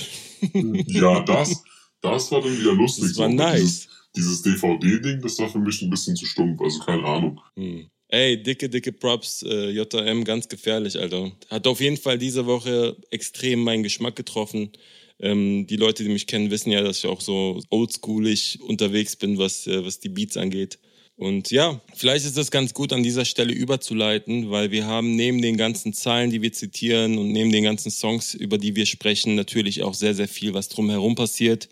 [0.88, 1.64] Ja, das,
[2.02, 3.06] das war dann wieder lustig.
[3.10, 3.36] Das war so.
[3.36, 3.62] nice.
[3.62, 7.40] Dieses, dieses DVD-Ding, das war für mich ein bisschen zu stumpf, also keine Ahnung.
[7.56, 7.88] Hm.
[8.10, 11.32] Ey, dicke, dicke Props, äh, JM, ganz gefährlich, Alter.
[11.50, 14.72] Hat auf jeden Fall diese Woche extrem meinen Geschmack getroffen.
[15.20, 19.40] Ähm, die Leute, die mich kennen, wissen ja, dass ich auch so oldschoolig unterwegs bin,
[19.40, 20.78] was, äh, was die Beats angeht.
[21.16, 25.42] Und ja, vielleicht ist es ganz gut, an dieser Stelle überzuleiten, weil wir haben neben
[25.42, 29.36] den ganzen Zahlen, die wir zitieren und neben den ganzen Songs, über die wir sprechen,
[29.36, 31.70] natürlich auch sehr, sehr viel, was drumherum passiert.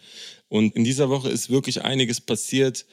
[0.52, 2.86] Und in dieser Woche ist wirklich einiges passiert.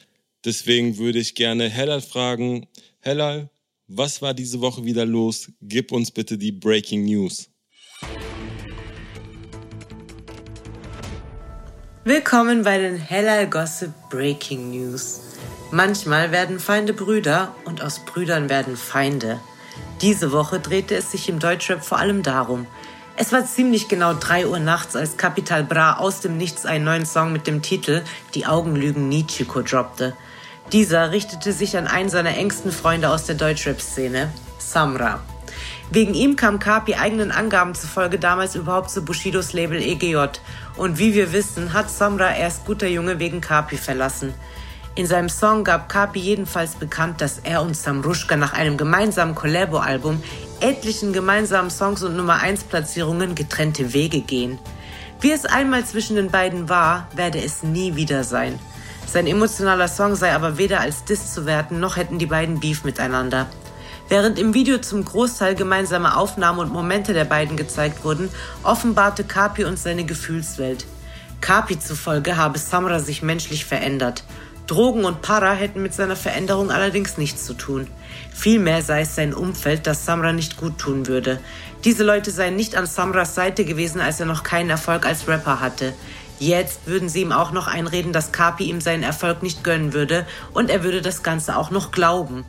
[0.45, 2.67] Deswegen würde ich gerne Hellal fragen,
[3.01, 3.49] Hellal,
[3.85, 5.51] was war diese Woche wieder los?
[5.61, 7.49] Gib uns bitte die Breaking News.
[12.05, 15.19] Willkommen bei den Hellal Gossip Breaking News.
[15.69, 19.37] Manchmal werden Feinde Brüder und aus Brüdern werden Feinde.
[20.01, 22.67] Diese Woche drehte es sich im Deutschrap vor allem darum.
[23.21, 27.05] Es war ziemlich genau 3 Uhr nachts, als Capital Bra aus dem Nichts einen neuen
[27.05, 28.01] Song mit dem Titel
[28.33, 30.15] Die Augen lügen Nichiko droppte.
[30.71, 35.19] Dieser richtete sich an einen seiner engsten Freunde aus der Deutschrap-Szene, Samra.
[35.91, 40.39] Wegen ihm kam Kapi eigenen Angaben zufolge damals überhaupt zu Bushidos Label EGJ.
[40.77, 44.33] Und wie wir wissen, hat Samra erst guter Junge wegen Kapi verlassen.
[44.99, 50.21] In seinem Song gab Kapi jedenfalls bekannt, dass er und Samrushka nach einem gemeinsamen Collabo-Album,
[50.59, 54.59] etlichen gemeinsamen Songs und Nummer 1 Platzierungen getrennte Wege gehen.
[55.21, 58.59] Wie es einmal zwischen den beiden war, werde es nie wieder sein.
[59.07, 62.83] Sein emotionaler Song sei aber weder als Diss zu werten, noch hätten die beiden Beef
[62.83, 63.47] miteinander.
[64.09, 68.27] Während im Video zum Großteil gemeinsame Aufnahmen und Momente der beiden gezeigt wurden,
[68.63, 70.85] offenbarte Kapi uns seine Gefühlswelt.
[71.39, 74.25] Kapi zufolge habe Samra sich menschlich verändert.
[74.69, 77.87] Drogen und Para hätten mit seiner Veränderung allerdings nichts zu tun.
[78.31, 81.39] Vielmehr sei es sein Umfeld, das Samra nicht gut tun würde.
[81.85, 85.59] Diese Leute seien nicht an Samras Seite gewesen, als er noch keinen Erfolg als Rapper
[85.59, 85.93] hatte.
[86.37, 90.27] Jetzt würden sie ihm auch noch einreden, dass Kapi ihm seinen Erfolg nicht gönnen würde
[90.53, 92.45] und er würde das Ganze auch noch glauben.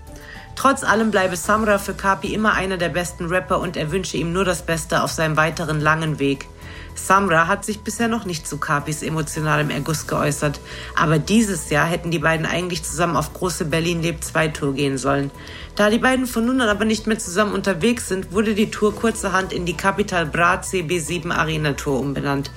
[0.57, 4.35] Trotz allem bleibe Samra für Kapi immer einer der besten Rapper und er wünsche ihm
[4.35, 6.49] nur das Beste auf seinem weiteren langen Weg.
[7.07, 10.61] Samra hat sich bisher noch nicht zu Kapis emotionalem Erguss geäußert,
[10.95, 14.99] aber dieses Jahr hätten die beiden eigentlich zusammen auf große Berlin Lebt 2 Tour gehen
[14.99, 15.31] sollen.
[15.77, 18.95] Da die beiden von nun an aber nicht mehr zusammen unterwegs sind, wurde die Tour
[18.95, 22.51] kurzerhand in die Capital Bra CB7 Arena Tour umbenannt.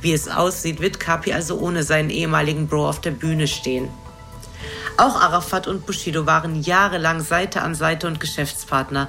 [0.00, 3.88] Wie es aussieht, wird Kapi also ohne seinen ehemaligen Bro auf der Bühne stehen.
[4.96, 9.08] Auch Arafat und Bushido waren jahrelang Seite an Seite und Geschäftspartner.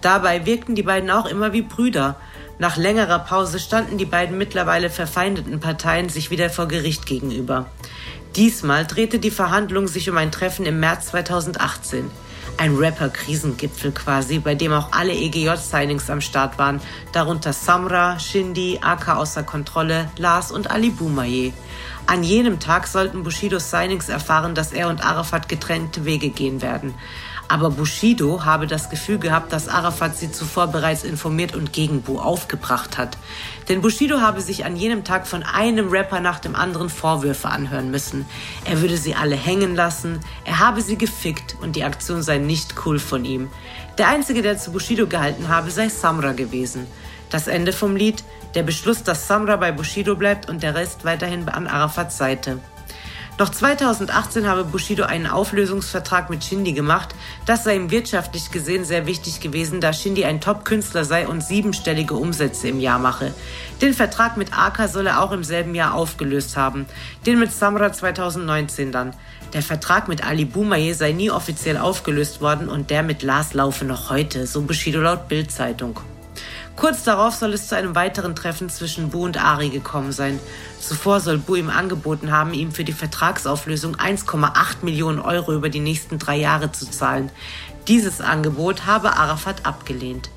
[0.00, 2.16] Dabei wirkten die beiden auch immer wie Brüder.
[2.58, 7.66] Nach längerer Pause standen die beiden mittlerweile verfeindeten Parteien sich wieder vor Gericht gegenüber.
[8.34, 12.10] Diesmal drehte die Verhandlung sich um ein Treffen im März 2018.
[12.58, 16.80] Ein Rapper-Krisengipfel quasi, bei dem auch alle EGJ-Signings am Start waren,
[17.12, 21.52] darunter Samra, Shindy, AK außer Kontrolle, Lars und Ali Boumaier.
[22.06, 26.94] An jenem Tag sollten Bushidos Signings erfahren, dass er und Arafat getrennte Wege gehen werden.
[27.48, 32.18] Aber Bushido habe das Gefühl gehabt, dass Arafat sie zuvor bereits informiert und gegen Bu
[32.18, 33.16] aufgebracht hat.
[33.68, 37.90] Denn Bushido habe sich an jenem Tag von einem Rapper nach dem anderen Vorwürfe anhören
[37.90, 38.26] müssen.
[38.64, 42.74] Er würde sie alle hängen lassen, er habe sie gefickt und die Aktion sei nicht
[42.84, 43.48] cool von ihm.
[43.98, 46.86] Der Einzige, der zu Bushido gehalten habe, sei Samra gewesen.
[47.30, 48.24] Das Ende vom Lied,
[48.54, 52.58] der Beschluss, dass Samra bei Bushido bleibt und der Rest weiterhin an Arafats Seite.
[53.38, 57.14] Noch 2018 habe Bushido einen Auflösungsvertrag mit Shindy gemacht.
[57.44, 62.14] Das sei ihm wirtschaftlich gesehen sehr wichtig gewesen, da Shindy ein Top-Künstler sei und siebenstellige
[62.14, 63.34] Umsätze im Jahr mache.
[63.82, 66.86] Den Vertrag mit Aka soll er auch im selben Jahr aufgelöst haben.
[67.26, 69.12] Den mit Samra 2019 dann.
[69.52, 73.84] Der Vertrag mit Ali Boumaier sei nie offiziell aufgelöst worden und der mit Lars laufe
[73.84, 76.00] noch heute, so Bushido laut Bild-Zeitung.
[76.76, 80.38] Kurz darauf soll es zu einem weiteren Treffen zwischen Bu und Ari gekommen sein.
[80.78, 85.80] Zuvor soll Bu ihm angeboten haben, ihm für die Vertragsauflösung 1,8 Millionen Euro über die
[85.80, 87.30] nächsten drei Jahre zu zahlen.
[87.88, 90.28] Dieses Angebot habe Arafat abgelehnt.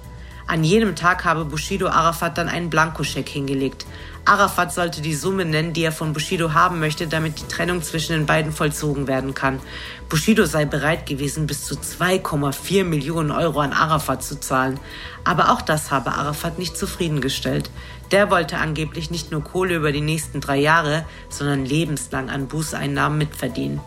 [0.50, 3.86] An jenem Tag habe Bushido Arafat dann einen Blankoscheck hingelegt.
[4.26, 8.14] Arafat sollte die Summe nennen, die er von Bushido haben möchte, damit die Trennung zwischen
[8.14, 9.60] den beiden vollzogen werden kann.
[10.10, 14.80] Bushido sei bereit gewesen, bis zu 2,4 Millionen Euro an Arafat zu zahlen.
[15.24, 17.70] Aber auch das habe Arafat nicht zufriedengestellt.
[18.10, 23.20] Der wollte angeblich nicht nur Kohle über die nächsten drei Jahre, sondern lebenslang an Bußeinnahmen
[23.20, 23.82] mitverdienen.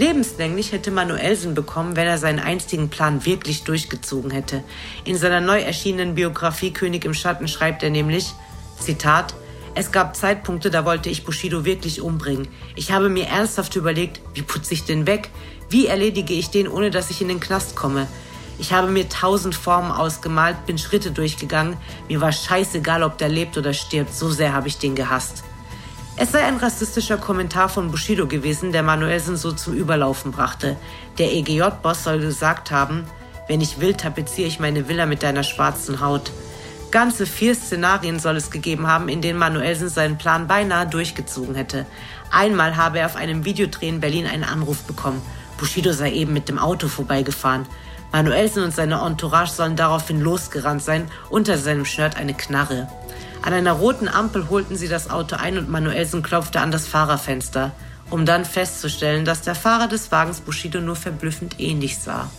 [0.00, 4.64] Lebenslänglich hätte Manuelsen bekommen, wenn er seinen einstigen Plan wirklich durchgezogen hätte.
[5.04, 8.32] In seiner neu erschienenen Biografie König im Schatten schreibt er nämlich,
[8.78, 9.34] Zitat,
[9.74, 12.48] es gab Zeitpunkte, da wollte ich Bushido wirklich umbringen.
[12.76, 15.28] Ich habe mir ernsthaft überlegt, wie putze ich den weg?
[15.68, 18.08] Wie erledige ich den, ohne dass ich in den Knast komme?
[18.58, 21.76] Ich habe mir tausend Formen ausgemalt, bin Schritte durchgegangen.
[22.08, 24.14] Mir war scheißegal, ob der lebt oder stirbt.
[24.14, 25.44] So sehr habe ich den gehasst.
[26.22, 30.76] Es sei ein rassistischer Kommentar von Bushido gewesen, der Manuelsen so zum Überlaufen brachte.
[31.16, 33.06] Der EGJ-Boss soll gesagt haben,
[33.48, 36.30] wenn ich will, tapeziere ich meine Villa mit deiner schwarzen Haut.
[36.90, 41.86] Ganze vier Szenarien soll es gegeben haben, in denen Manuelsen seinen Plan beinahe durchgezogen hätte.
[42.30, 45.22] Einmal habe er auf einem Videodreh in Berlin einen Anruf bekommen.
[45.56, 47.64] Bushido sei eben mit dem Auto vorbeigefahren.
[48.12, 52.88] Manuelsen und seine Entourage sollen daraufhin losgerannt sein, unter seinem Shirt eine Knarre.
[53.42, 57.72] An einer roten Ampel holten sie das Auto ein und Manuelsen klopfte an das Fahrerfenster,
[58.10, 62.30] um dann festzustellen, dass der Fahrer des Wagens Bushido nur verblüffend ähnlich sah.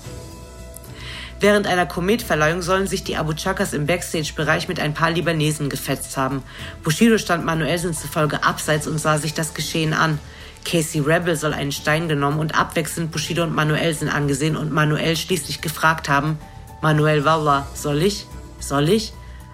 [1.39, 6.15] Während einer Kometverleihung sollen sich die Abu Chakas im Backstage-Bereich mit ein paar Libanesen gefetzt
[6.15, 6.43] haben.
[6.83, 10.19] Bushido stand Manuelsen zufolge abseits und sah sich das Geschehen an.
[10.65, 15.61] Casey Rebel soll einen Stein genommen und abwechselnd Bushido und Manuelsen angesehen und Manuel schließlich
[15.61, 16.37] gefragt haben,
[16.81, 18.27] Manuel Wallah, soll ich?
[18.59, 19.13] Soll ich?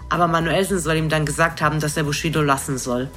[0.10, 3.10] Aber Manuelsen soll ihm dann gesagt haben, dass er Bushido lassen soll.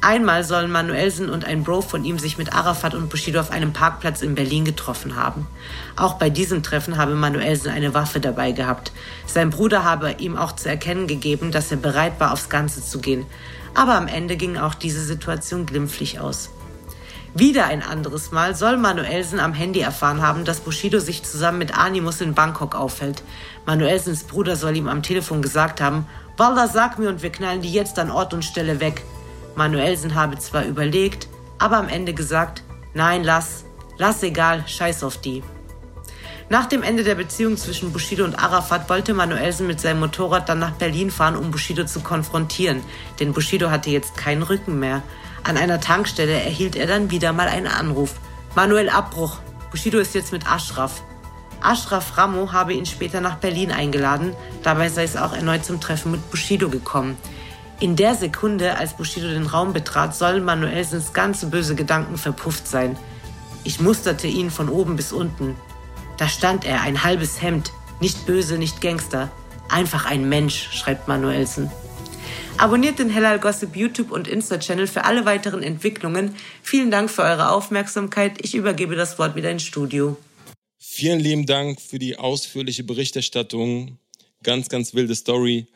[0.00, 3.72] Einmal sollen Manuelsen und ein Bro von ihm sich mit Arafat und Bushido auf einem
[3.72, 5.48] Parkplatz in Berlin getroffen haben.
[5.96, 8.92] Auch bei diesem Treffen habe Manuelsen eine Waffe dabei gehabt.
[9.26, 13.00] Sein Bruder habe ihm auch zu erkennen gegeben, dass er bereit war, aufs Ganze zu
[13.00, 13.26] gehen.
[13.74, 16.50] Aber am Ende ging auch diese Situation glimpflich aus.
[17.38, 21.78] Wieder ein anderes Mal soll Manuelsen am Handy erfahren haben, dass Bushido sich zusammen mit
[21.78, 23.22] Animus in Bangkok aufhält.
[23.64, 26.04] Manuelsens Bruder soll ihm am Telefon gesagt haben,
[26.36, 29.04] Wallah, sag mir und wir knallen die jetzt an Ort und Stelle weg.
[29.54, 31.28] Manuelsen habe zwar überlegt,
[31.60, 33.64] aber am Ende gesagt, nein, lass,
[33.98, 35.44] lass egal, scheiß auf die.
[36.48, 40.58] Nach dem Ende der Beziehung zwischen Bushido und Arafat wollte Manuelsen mit seinem Motorrad dann
[40.58, 42.82] nach Berlin fahren, um Bushido zu konfrontieren,
[43.20, 45.04] denn Bushido hatte jetzt keinen Rücken mehr.
[45.44, 48.14] An einer Tankstelle erhielt er dann wieder mal einen Anruf.
[48.54, 49.38] Manuel Abbruch.
[49.70, 51.02] Bushido ist jetzt mit Ashraf.
[51.60, 54.34] Ashraf Ramo habe ihn später nach Berlin eingeladen.
[54.62, 57.16] Dabei sei es auch erneut zum Treffen mit Bushido gekommen.
[57.80, 62.96] In der Sekunde, als Bushido den Raum betrat, sollen Manuelsens ganze böse Gedanken verpufft sein.
[63.62, 65.56] Ich musterte ihn von oben bis unten.
[66.16, 69.30] Da stand er, ein halbes Hemd, nicht böse, nicht Gangster,
[69.68, 71.70] einfach ein Mensch, schreibt Manuelsen.
[72.58, 76.34] Abonniert den Hellal Gossip YouTube und Insta-Channel für alle weiteren Entwicklungen.
[76.60, 78.44] Vielen Dank für eure Aufmerksamkeit.
[78.44, 80.16] Ich übergebe das Wort wieder ins Studio.
[80.76, 83.98] Vielen lieben Dank für die ausführliche Berichterstattung.
[84.42, 85.68] Ganz, ganz wilde Story.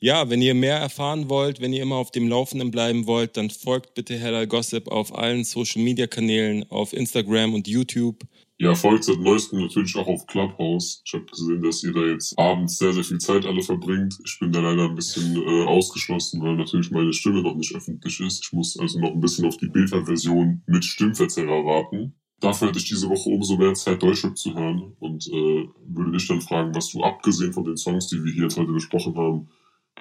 [0.00, 3.48] Ja, wenn ihr mehr erfahren wollt, wenn ihr immer auf dem Laufenden bleiben wollt, dann
[3.50, 8.24] folgt bitte Hellal Gossip auf allen Social Media Kanälen, auf Instagram und YouTube.
[8.56, 11.02] Ja, folgt seit neuestem natürlich auch auf Clubhouse.
[11.04, 14.16] Ich habe gesehen, dass ihr da jetzt abends sehr, sehr viel Zeit alle verbringt.
[14.24, 18.20] Ich bin da leider ein bisschen äh, ausgeschlossen, weil natürlich meine Stimme noch nicht öffentlich
[18.20, 18.44] ist.
[18.44, 22.14] Ich muss also noch ein bisschen auf die Beta-Version mit Stimmverzerrer warten.
[22.38, 26.28] Dafür hatte ich diese Woche umso mehr Zeit, Deutschrap zu hören und äh, würde dich
[26.28, 29.48] dann fragen, was du abgesehen von den Songs, die wir hier heute besprochen haben,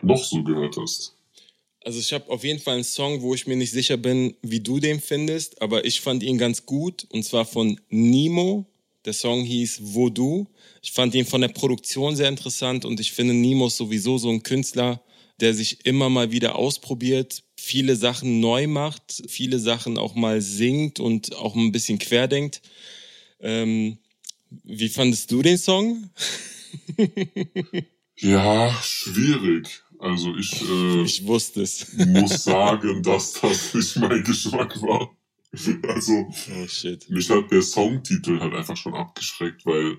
[0.03, 1.15] noch so gehört hast.
[1.83, 4.61] Also ich habe auf jeden Fall einen Song, wo ich mir nicht sicher bin, wie
[4.61, 8.65] du den findest, aber ich fand ihn ganz gut und zwar von Nemo.
[9.05, 10.47] Der Song hieß Voodoo.
[10.81, 14.29] Ich fand ihn von der Produktion sehr interessant und ich finde Nemo ist sowieso so
[14.29, 15.03] ein Künstler,
[15.41, 21.01] der sich immer mal wieder ausprobiert, viele Sachen neu macht, viele Sachen auch mal singt
[21.01, 22.61] und auch ein bisschen querdenkt.
[23.41, 23.97] Ähm,
[24.63, 26.09] wie fandest du den Song?
[28.17, 29.83] ja, schwierig.
[30.03, 31.87] Also ich, äh, ich wusste es.
[31.93, 35.09] muss sagen, dass das nicht mein Geschmack war.
[35.87, 39.97] Also oh, mich hat der Songtitel halt einfach schon abgeschreckt, weil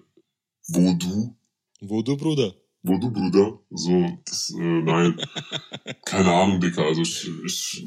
[0.68, 1.34] wo du?
[1.80, 2.55] Wo du, Bruder?
[2.82, 3.59] wo du Bruder?
[3.70, 5.16] So, das, äh, nein.
[6.05, 6.84] Keine Ahnung, Dicker.
[6.84, 7.86] Also ich, ich,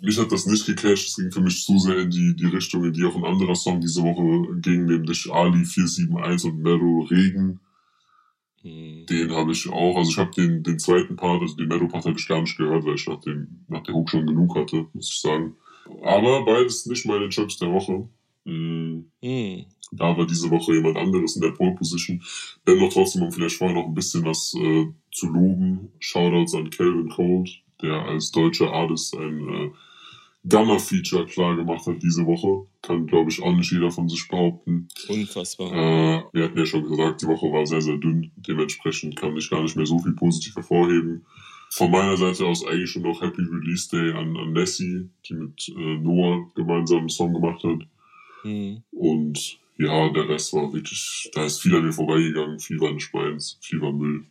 [0.00, 1.08] mich hat das nicht gecasht.
[1.08, 3.54] Es ging für mich zu sehr in die, die Richtung, in die auch ein anderer
[3.54, 7.60] Song diese Woche ging, nämlich Ali 471 und Mero Regen.
[9.08, 9.96] Den habe ich auch.
[9.96, 12.56] Also ich habe den, den zweiten Part, also den Mero Part habe ich gar nicht
[12.56, 15.56] gehört, weil ich nach, dem, nach der Hook schon genug hatte, muss ich sagen.
[16.02, 18.08] Aber beides nicht meine Tracks der Woche.
[18.44, 19.10] Hm.
[19.22, 19.64] Hm.
[19.92, 22.22] Da war diese Woche jemand anderes in der Pole Position.
[22.66, 25.92] Dennoch trotzdem, um vielleicht vorher noch ein bisschen was äh, zu loben.
[26.00, 29.70] Shoutouts an Calvin Cold, der als deutscher Artist ein äh,
[30.48, 32.66] Gunner-Feature klar gemacht hat diese Woche.
[32.82, 34.88] Kann, glaube ich, auch nicht jeder von sich behaupten.
[35.08, 35.72] Unfassbar.
[35.72, 38.30] Äh, wir hatten ja schon gesagt, die Woche war sehr, sehr dünn.
[38.36, 41.26] Dementsprechend kann ich gar nicht mehr so viel positiv hervorheben.
[41.70, 45.68] Von meiner Seite aus eigentlich schon noch Happy Release Day an, an Nessie, die mit
[45.68, 47.80] äh, Noah gemeinsam einen Song gemacht hat.
[48.44, 48.82] Mhm.
[48.92, 52.60] Und ja, der Rest war wirklich, da ist viel an mir vorbeigegangen.
[52.60, 54.24] Viel war nicht meins, viel war Müll.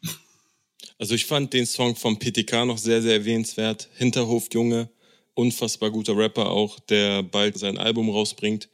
[0.98, 3.90] Also ich fand den Song vom PTK noch sehr, sehr erwähnenswert.
[3.96, 4.90] Hinterhofjunge,
[5.36, 8.70] unfassbar guter Rapper auch, der bald sein Album rausbringt.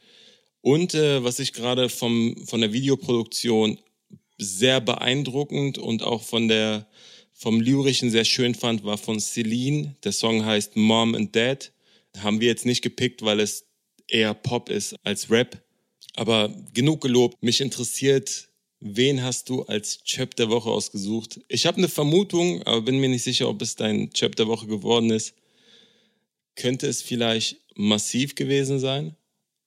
[0.62, 3.78] Und äh, was ich gerade vom von der Videoproduktion
[4.38, 6.88] sehr beeindruckend und auch von der
[7.34, 9.96] vom lyrischen sehr schön fand, war von Celine.
[10.04, 11.72] Der Song heißt Mom and Dad.
[12.20, 13.66] Haben wir jetzt nicht gepickt, weil es
[14.08, 15.60] eher Pop ist als Rap.
[16.16, 17.42] Aber genug gelobt.
[17.42, 18.50] Mich interessiert,
[18.80, 21.40] wen hast du als Chöp der Woche ausgesucht?
[21.48, 24.68] Ich habe eine Vermutung, aber bin mir nicht sicher, ob es dein Chöp der Woche
[24.68, 25.34] geworden ist.
[26.56, 29.16] Könnte es vielleicht massiv gewesen sein?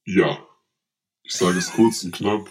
[0.06, 0.38] Ja.
[1.22, 2.50] Ich sage es kurz und knapp.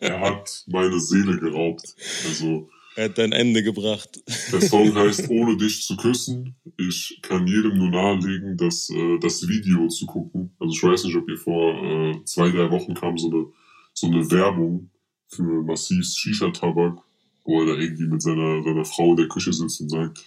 [0.00, 1.94] er hat meine Seele geraubt.
[2.28, 4.20] Also, Er hat dein Ende gebracht.
[4.52, 6.54] Der Song heißt Ohne dich zu küssen.
[6.76, 10.54] Ich kann jedem nur nahelegen, das, äh, das Video zu gucken.
[10.58, 13.46] Also ich weiß nicht, ob ihr vor äh, zwei, drei Wochen kam so eine,
[13.94, 14.90] so eine Werbung
[15.28, 16.98] für massivs Shisha-Tabak,
[17.44, 20.22] wo er da irgendwie mit seiner, seiner Frau in der Küche sitzt und sagt,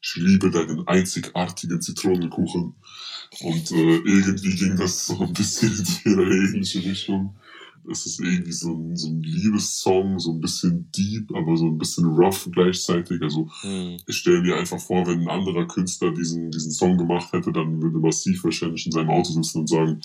[0.00, 2.74] ich liebe deinen einzigartigen Zitronenkuchen.
[3.40, 5.72] Und äh, irgendwie ging das so ein bisschen
[6.04, 7.36] in die ähnliche Richtung.
[7.88, 11.78] Es ist irgendwie so ein, so ein Liebessong, so ein bisschen deep, aber so ein
[11.78, 13.22] bisschen rough gleichzeitig.
[13.22, 13.96] Also Hm.
[14.06, 17.80] ich stelle mir einfach vor, wenn ein anderer Künstler diesen, diesen Song gemacht hätte, dann
[17.80, 20.00] würde Massiv wahrscheinlich in seinem Auto sitzen und sagen,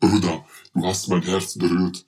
[0.00, 0.44] Bruder,
[0.74, 2.04] du hast mein Herz berührt.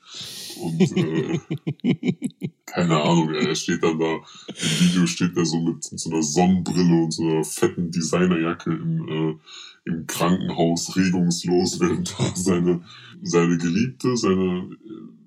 [0.61, 1.39] Und äh,
[2.67, 7.05] keine Ahnung, er steht dann da, im Video steht er so mit, so einer Sonnenbrille
[7.05, 12.83] und so einer fetten Designerjacke im, äh, im Krankenhaus regungslos, während da seine,
[13.23, 14.71] seine Geliebte, seine,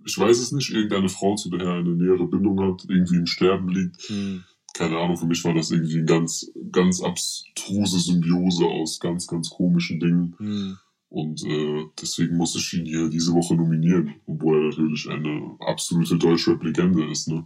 [0.05, 3.27] ich weiß es nicht, irgendeine Frau, zu der er eine nähere Bindung hat, irgendwie im
[3.27, 4.43] Sterben liegt Hm.
[4.73, 9.49] keine Ahnung, für mich war das irgendwie eine ganz, ganz abstruse Symbiose aus ganz, ganz
[9.49, 10.36] komischen Dingen.
[10.38, 10.77] Hm.
[11.12, 16.18] Und äh, deswegen muss ich ihn hier diese Woche nominieren, obwohl er natürlich eine absolute
[16.18, 17.28] Deutschrap-Legende ist.
[17.28, 17.45] Ne?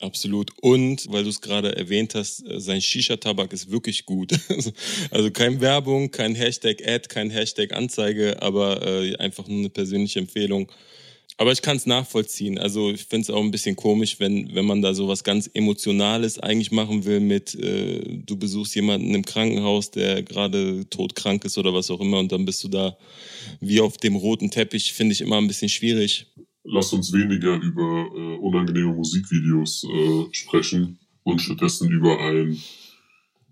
[0.00, 0.50] Absolut.
[0.60, 4.32] Und, weil du es gerade erwähnt hast, äh, sein Shisha-Tabak ist wirklich gut.
[5.12, 10.18] Also kein Werbung, kein Hashtag Ad, kein Hashtag Anzeige, aber äh, einfach nur eine persönliche
[10.18, 10.72] Empfehlung.
[11.36, 12.58] Aber ich kann es nachvollziehen.
[12.58, 15.50] Also ich finde es auch ein bisschen komisch, wenn, wenn man da so was ganz
[15.52, 21.58] Emotionales eigentlich machen will mit, äh, du besuchst jemanden im Krankenhaus, der gerade todkrank ist
[21.58, 22.96] oder was auch immer und dann bist du da
[23.60, 26.26] wie auf dem roten Teppich, finde ich immer ein bisschen schwierig.
[26.62, 32.62] Lass uns weniger über äh, unangenehme Musikvideos äh, sprechen und stattdessen über ein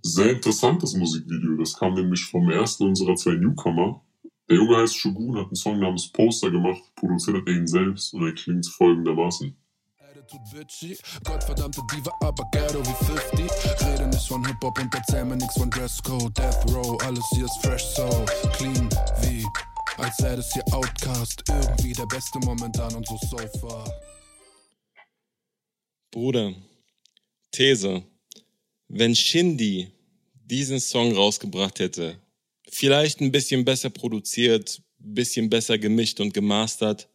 [0.03, 1.57] sehr interessantes Musikvideo.
[1.57, 4.03] Das kam nämlich vom ersten unserer zwei Newcomer.
[4.49, 8.12] Der Junge heißt Shogun, hat einen Song namens Poster gemacht, produziert hat er ihn selbst
[8.12, 9.57] und er klingt folgendermaßen.
[11.24, 13.86] Gottverdammte Diva, aber Ghetto wie 50.
[13.86, 17.59] Rede nicht von Hip-Hop und erzähl mir nix von Dresscode, Death Row, alles hier ist
[17.62, 18.24] fresh so
[18.57, 18.88] clean
[19.20, 19.45] wie,
[19.99, 21.43] als sei das hier Outcast.
[21.49, 23.90] Irgendwie der Beste momentan und so so far.
[26.11, 26.55] Bruder,
[27.51, 28.03] These.
[28.88, 29.93] Wenn Shindy
[30.45, 32.22] diesen Song rausgebracht hätte,
[32.73, 37.09] vielleicht ein bisschen besser produziert, ein bisschen besser gemischt und gemastert,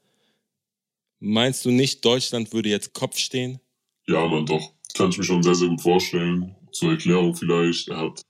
[1.20, 3.60] meinst du nicht, Deutschland würde jetzt Kopf stehen?
[4.08, 4.74] Ja, man, doch.
[4.94, 6.56] Kann ich mir schon sehr, sehr gut vorstellen.
[6.72, 7.90] Zur Erklärung vielleicht.
[7.90, 8.22] Er hat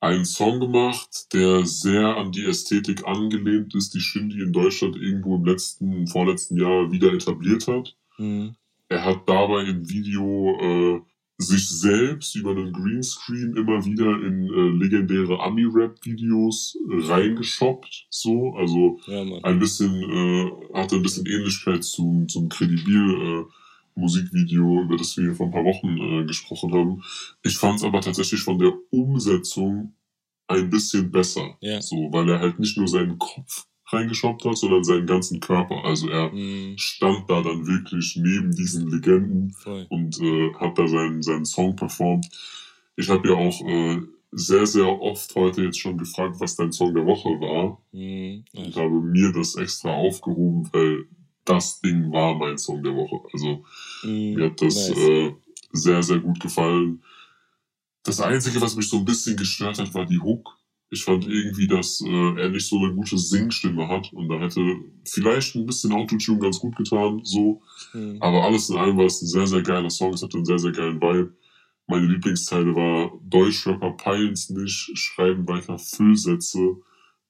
[0.00, 5.36] einen Song gemacht, der sehr an die Ästhetik angelehnt ist, die Shindy in Deutschland irgendwo
[5.36, 7.96] im letzten, vorletzten Jahr wieder etabliert hat.
[8.16, 8.56] Hm.
[8.88, 11.11] Er hat dabei im Video äh,
[11.42, 18.06] sich selbst über einen Greenscreen immer wieder in äh, legendäre Ami-Rap-Videos reingeschoppt.
[18.10, 23.44] So, also Ja, ein bisschen, äh, hatte ein bisschen Ähnlichkeit zum, zum Kredibil äh,
[23.94, 27.02] Musikvideo, über das wir vor ein paar Wochen äh, gesprochen haben.
[27.42, 29.94] Ich fand es aber tatsächlich von der Umsetzung
[30.48, 31.56] ein bisschen besser.
[31.60, 31.80] Ja.
[31.80, 35.84] So, weil er halt nicht nur seinen Kopf reingeschoppt hat, sondern seinen ganzen Körper.
[35.84, 39.86] Also er Hm, stand da dann wirklich neben diesen Legenden voll.
[39.90, 42.26] und äh, hat da seinen, seinen Song performt.
[42.96, 44.00] Ich habe ja auch äh,
[44.32, 47.80] sehr, sehr oft heute jetzt schon gefragt, was dein Song der Woche war.
[47.92, 51.04] Hm, Ich habe mir das extra aufgehoben, weil
[51.44, 53.20] das Ding war mein Song der Woche.
[53.32, 53.64] Also
[54.02, 54.98] hm, mir hat das nice.
[54.98, 55.32] äh,
[55.72, 57.02] sehr, sehr gut gefallen.
[58.04, 60.56] Das Einzige, was mich so ein bisschen gestört hat, war die Hook.
[60.92, 64.60] Ich fand irgendwie, dass äh, er nicht so eine gute Singstimme hat und da hätte
[65.06, 67.62] vielleicht ein bisschen Autotune ganz gut getan, so.
[67.94, 68.18] Mhm.
[68.20, 70.12] Aber alles in allem war es ein sehr, sehr geiler Song.
[70.12, 71.32] Es hatte einen sehr, sehr geilen Vibe.
[71.86, 76.76] Meine Lieblingsteile war Deutschrapper peilen's nicht, schreiben weiter Füllsätze,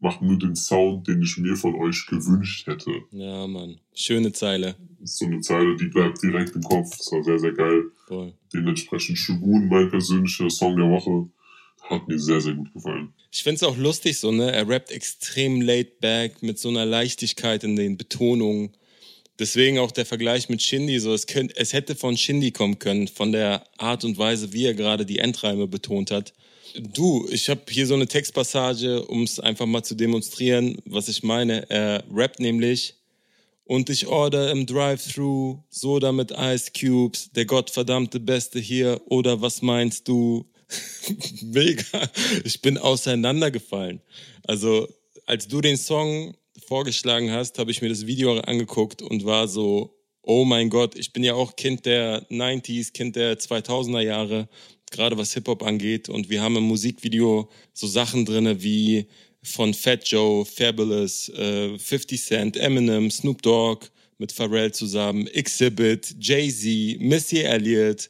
[0.00, 2.90] machen nur den Sound, den ich mir von euch gewünscht hätte.
[3.12, 3.78] Ja, Mann.
[3.94, 4.74] Schöne Zeile.
[5.04, 6.90] So eine Zeile, die bleibt direkt im Kopf.
[6.98, 7.84] Das war sehr, sehr geil.
[8.08, 8.34] Voll.
[8.52, 11.30] Dementsprechend Shogun, mein persönlicher Song der Woche,
[11.92, 13.12] hat mir sehr, sehr gut gefallen.
[13.30, 14.52] Ich find's auch lustig so, ne?
[14.52, 18.70] Er rappt extrem laid back mit so einer Leichtigkeit in den Betonungen.
[19.38, 23.08] Deswegen auch der Vergleich mit Shindy, so es, könnt, es hätte von Shindy kommen können,
[23.08, 26.32] von der Art und Weise, wie er gerade die Endreime betont hat.
[26.78, 31.22] Du, ich habe hier so eine Textpassage, um es einfach mal zu demonstrieren, was ich
[31.22, 31.68] meine.
[31.70, 32.94] Er rappt nämlich
[33.64, 39.62] und ich order im Drive-Thru Soda mit Ice Cubes, der gottverdammte Beste hier oder was
[39.62, 40.46] meinst du?
[41.42, 42.10] Mega.
[42.44, 44.00] Ich bin auseinandergefallen.
[44.44, 44.88] Also,
[45.26, 46.34] als du den Song
[46.66, 51.12] vorgeschlagen hast, habe ich mir das Video angeguckt und war so, oh mein Gott, ich
[51.12, 54.48] bin ja auch Kind der 90s, Kind der 2000er Jahre,
[54.90, 56.08] gerade was Hip-Hop angeht.
[56.08, 59.06] Und wir haben im Musikvideo so Sachen drinne wie
[59.42, 63.86] von Fat Joe, Fabulous, äh, 50 Cent, Eminem, Snoop Dogg
[64.18, 68.08] mit Pharrell zusammen, Exhibit, Jay-Z, Missy Elliott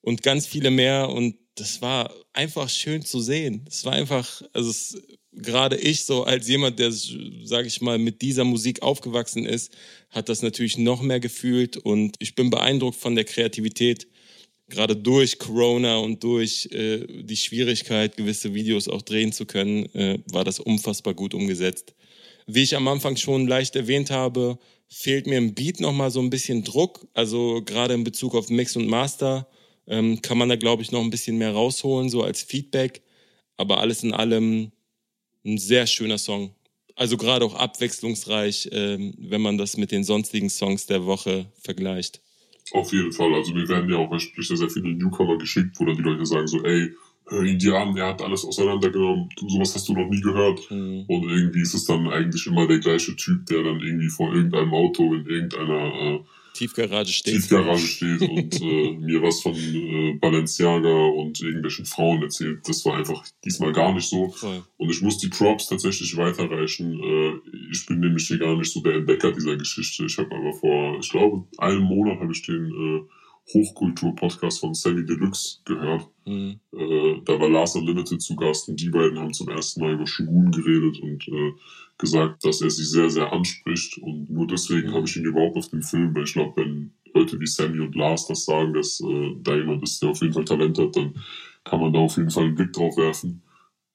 [0.00, 1.08] und ganz viele mehr.
[1.08, 3.64] Und das war einfach schön zu sehen.
[3.68, 4.96] Es war einfach, also es,
[5.32, 9.72] gerade ich so als jemand, der, sage ich mal, mit dieser Musik aufgewachsen ist,
[10.10, 14.06] hat das natürlich noch mehr gefühlt und ich bin beeindruckt von der Kreativität.
[14.68, 20.18] Gerade durch Corona und durch äh, die Schwierigkeit, gewisse Videos auch drehen zu können, äh,
[20.30, 21.94] war das unfassbar gut umgesetzt.
[22.46, 26.30] Wie ich am Anfang schon leicht erwähnt habe, fehlt mir im Beat nochmal so ein
[26.30, 27.06] bisschen Druck.
[27.12, 29.46] Also gerade in Bezug auf Mix und Master
[29.92, 33.02] ähm, kann man da, glaube ich, noch ein bisschen mehr rausholen, so als Feedback.
[33.58, 34.72] Aber alles in allem
[35.44, 36.54] ein sehr schöner Song.
[36.96, 42.22] Also gerade auch abwechslungsreich, ähm, wenn man das mit den sonstigen Songs der Woche vergleicht.
[42.72, 43.34] Auf jeden Fall.
[43.34, 46.46] Also mir werden ja auch beispielsweise sehr viele Newcomer geschickt, wo dann die Leute sagen
[46.46, 46.94] so, ey,
[47.26, 50.70] hör ihn dir an, er hat alles auseinandergenommen, du, sowas hast du noch nie gehört.
[50.70, 51.04] Mhm.
[51.06, 54.72] Und irgendwie ist es dann eigentlich immer der gleiche Typ, der dann irgendwie vor irgendeinem
[54.72, 56.20] Auto in irgendeiner äh,
[56.54, 57.34] Tiefgarage steht.
[57.34, 62.60] Tiefgarage steht und äh, mir was von äh, Balenciaga und irgendwelchen Frauen erzählt.
[62.68, 64.30] Das war einfach diesmal gar nicht so.
[64.30, 64.62] Voll.
[64.76, 67.00] Und ich muss die Props tatsächlich weiterreichen.
[67.00, 67.32] Äh,
[67.70, 70.04] ich bin nämlich hier gar nicht so der Entdecker dieser Geschichte.
[70.04, 73.02] Ich habe aber vor, ich glaube, einem Monat habe ich den äh,
[73.52, 76.08] Hochkultur-Podcast von Sammy Deluxe gehört.
[76.24, 76.60] Mhm.
[76.72, 80.06] Äh, da war Lars Unlimited zu Gast und die beiden haben zum ersten Mal über
[80.06, 81.52] Shogun geredet und äh,
[82.02, 83.96] gesagt, dass er sie sehr, sehr anspricht.
[83.98, 87.40] Und nur deswegen habe ich ihn überhaupt auf dem Film, weil ich glaube, wenn Leute
[87.40, 90.44] wie Sammy und Lars das sagen, dass äh, da jemand ist, der auf jeden Fall
[90.44, 91.14] Talent hat, dann
[91.64, 93.42] kann man da auf jeden Fall einen Blick drauf werfen.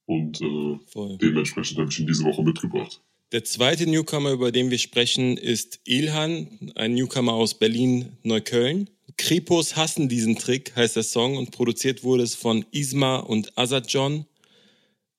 [0.06, 3.02] Und äh, dementsprechend habe ich ihn diese Woche mitgebracht.
[3.34, 8.90] Der zweite Newcomer, über den wir sprechen, ist Ilhan, ein Newcomer aus Berlin-Neukölln.
[9.18, 13.92] Kripos hassen diesen Trick, heißt der Song, und produziert wurde es von Isma und Azad
[13.92, 14.26] John.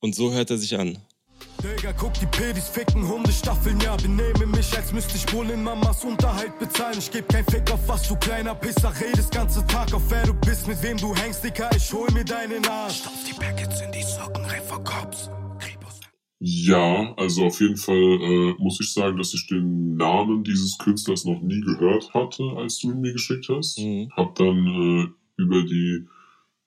[0.01, 0.97] Und so hört er sich an.
[1.63, 6.05] Digga, guck die Pedis ficken, Hundestaffeln, ja, benehme mich, als müsste ich wohl in Mamas
[6.05, 6.99] Unterhalt bezahlen.
[6.99, 10.35] Ich geb kein Fick auf was, du kleiner Pisser, redest ganze Tag auf wer du
[10.35, 12.99] bist, mit wem du hängst, Dicker, ich hol mir deinen Arsch.
[12.99, 15.31] Stopf die Packets in die Socken, Rapper Cops.
[15.59, 16.01] Kripos.
[16.39, 21.25] Ja, also auf jeden Fall äh, muss ich sagen, dass ich den Namen dieses Künstlers
[21.25, 23.81] noch nie gehört hatte, als du ihn mir geschickt hast.
[23.81, 24.13] Mhm.
[24.17, 24.65] Hab dann
[25.37, 26.07] äh, über die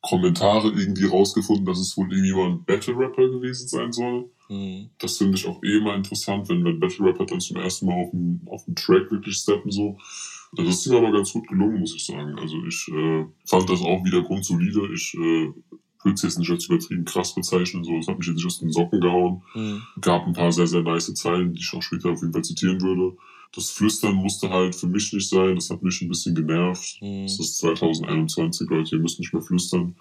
[0.01, 4.29] Kommentare irgendwie rausgefunden, dass es wohl irgendwie mal ein Battle Rapper gewesen sein soll.
[4.51, 4.89] Mhm.
[4.97, 8.03] Das finde ich auch eh mal interessant, wenn, wenn Battle Rapper dann zum ersten Mal
[8.03, 9.97] auf dem, auf dem Track wirklich steppen so.
[10.53, 12.37] Das ist ihm aber ganz gut gelungen, muss ich sagen.
[12.37, 14.93] Also ich äh, fand das auch wieder grundsolide.
[14.93, 15.53] Ich äh,
[16.03, 17.85] würde es jetzt nicht als übertrieben krass bezeichnen.
[17.85, 19.41] So, es hat mich jetzt nicht aus den Socken gehauen.
[19.55, 19.81] Mhm.
[20.01, 22.81] Gab ein paar sehr, sehr nice Zeilen, die ich auch später auf jeden Fall zitieren
[22.81, 23.15] würde.
[23.53, 25.55] Das Flüstern musste halt für mich nicht sein.
[25.55, 26.97] Das hat mich ein bisschen genervt.
[27.01, 27.23] Mhm.
[27.23, 29.95] Es ist 2021, Leute, ihr müsst nicht mehr flüstern.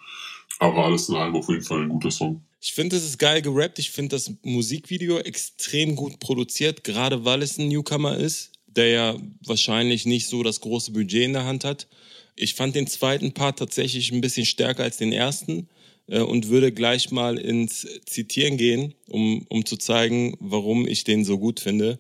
[0.59, 2.43] Aber alles in allem auf jeden Fall ein guter Song.
[2.63, 3.79] Ich finde, es ist geil gerappt.
[3.79, 9.17] Ich finde das Musikvideo extrem gut produziert, gerade weil es ein Newcomer ist, der ja
[9.47, 11.89] wahrscheinlich nicht so das große Budget in der Hand hat.
[12.37, 15.69] Ich fand den zweiten Part tatsächlich ein bisschen stärker als den ersten
[16.07, 21.25] äh, und würde gleich mal ins Zitieren gehen, um, um zu zeigen, warum ich den
[21.25, 21.99] so gut finde.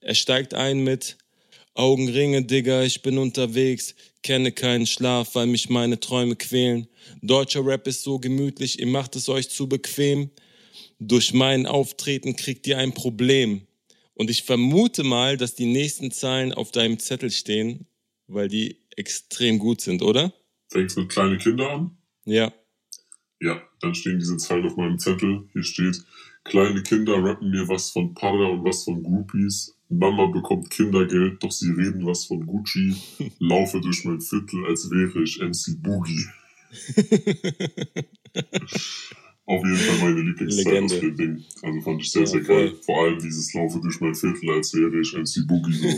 [0.00, 1.18] Er steigt ein mit
[1.74, 6.88] Augenringe, Digga, ich bin unterwegs, kenne keinen Schlaf, weil mich meine Träume quälen.
[7.22, 10.30] Deutscher Rap ist so gemütlich, ihr macht es euch zu bequem.
[10.98, 13.66] Durch mein Auftreten kriegt ihr ein Problem.
[14.14, 17.86] Und ich vermute mal, dass die nächsten Zahlen auf deinem Zettel stehen,
[18.26, 20.32] weil die extrem gut sind, oder?
[20.70, 21.96] Fängst mit kleine Kinder an?
[22.24, 22.52] Ja.
[23.40, 25.48] Ja, dann stehen diese Zeilen auf meinem Zettel.
[25.52, 26.02] Hier steht,
[26.48, 29.77] Kleine Kinder rappen mir was von Parra und was von Groupies.
[29.88, 32.94] Mama bekommt Kindergeld, doch sie reden was von Gucci.
[33.38, 36.24] Laufe durch mein Viertel, als wäre ich MC Boogie.
[39.46, 41.44] Auf jeden Fall meine Lieblingszeit aus dem Ding.
[41.62, 42.66] Also fand ich sehr, Ja, sehr voll.
[42.68, 42.74] geil.
[42.84, 45.72] Vor allem dieses Laufe durch mein Viertel, als wäre ich MC Boogie.
[45.72, 45.88] So.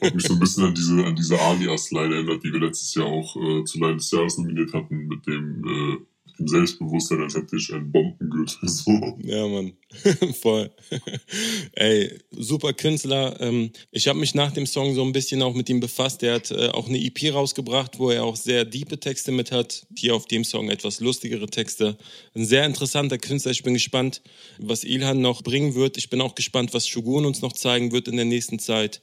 [0.00, 3.04] Hat mich so ein bisschen an diese, an diese Alias-Line erinnert, die wir letztes Jahr
[3.04, 5.96] auch äh, zu Line des Jahres nominiert hatten, mit dem, äh,
[6.40, 8.56] dem Selbstbewusstsein, als hätte ich ein Bombengürtel.
[8.70, 9.18] So.
[9.22, 9.72] Ja, Mann.
[10.40, 10.70] Voll.
[11.72, 13.38] Ey, super Künstler.
[13.40, 16.22] Ähm, ich habe mich nach dem Song so ein bisschen auch mit ihm befasst.
[16.22, 19.86] Der hat äh, auch eine EP rausgebracht, wo er auch sehr diepe Texte mit hat.
[19.96, 21.98] Hier auf dem Song etwas lustigere Texte.
[22.34, 23.52] Ein sehr interessanter Künstler.
[23.52, 24.22] Ich bin gespannt,
[24.58, 25.98] was Ilhan noch bringen wird.
[25.98, 29.02] Ich bin auch gespannt, was Shogun uns noch zeigen wird in der nächsten Zeit.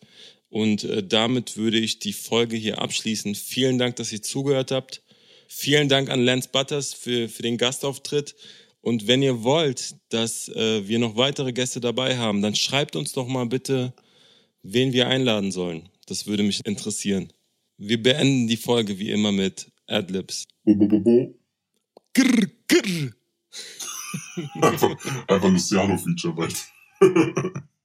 [0.49, 3.35] Und äh, damit würde ich die Folge hier abschließen.
[3.35, 5.01] Vielen Dank, dass ihr zugehört habt.
[5.47, 8.35] Vielen Dank an Lance Butters für, für den Gastauftritt.
[8.81, 13.13] Und wenn ihr wollt, dass äh, wir noch weitere Gäste dabei haben, dann schreibt uns
[13.13, 13.93] doch mal bitte,
[14.63, 15.89] wen wir einladen sollen.
[16.05, 17.33] Das würde mich interessieren.
[17.77, 20.47] Wir beenden die Folge wie immer mit Adlibs.
[22.13, 23.11] Grr, grr.
[24.61, 24.95] Einfach,
[25.27, 26.55] einfach Luciano-Feature bald.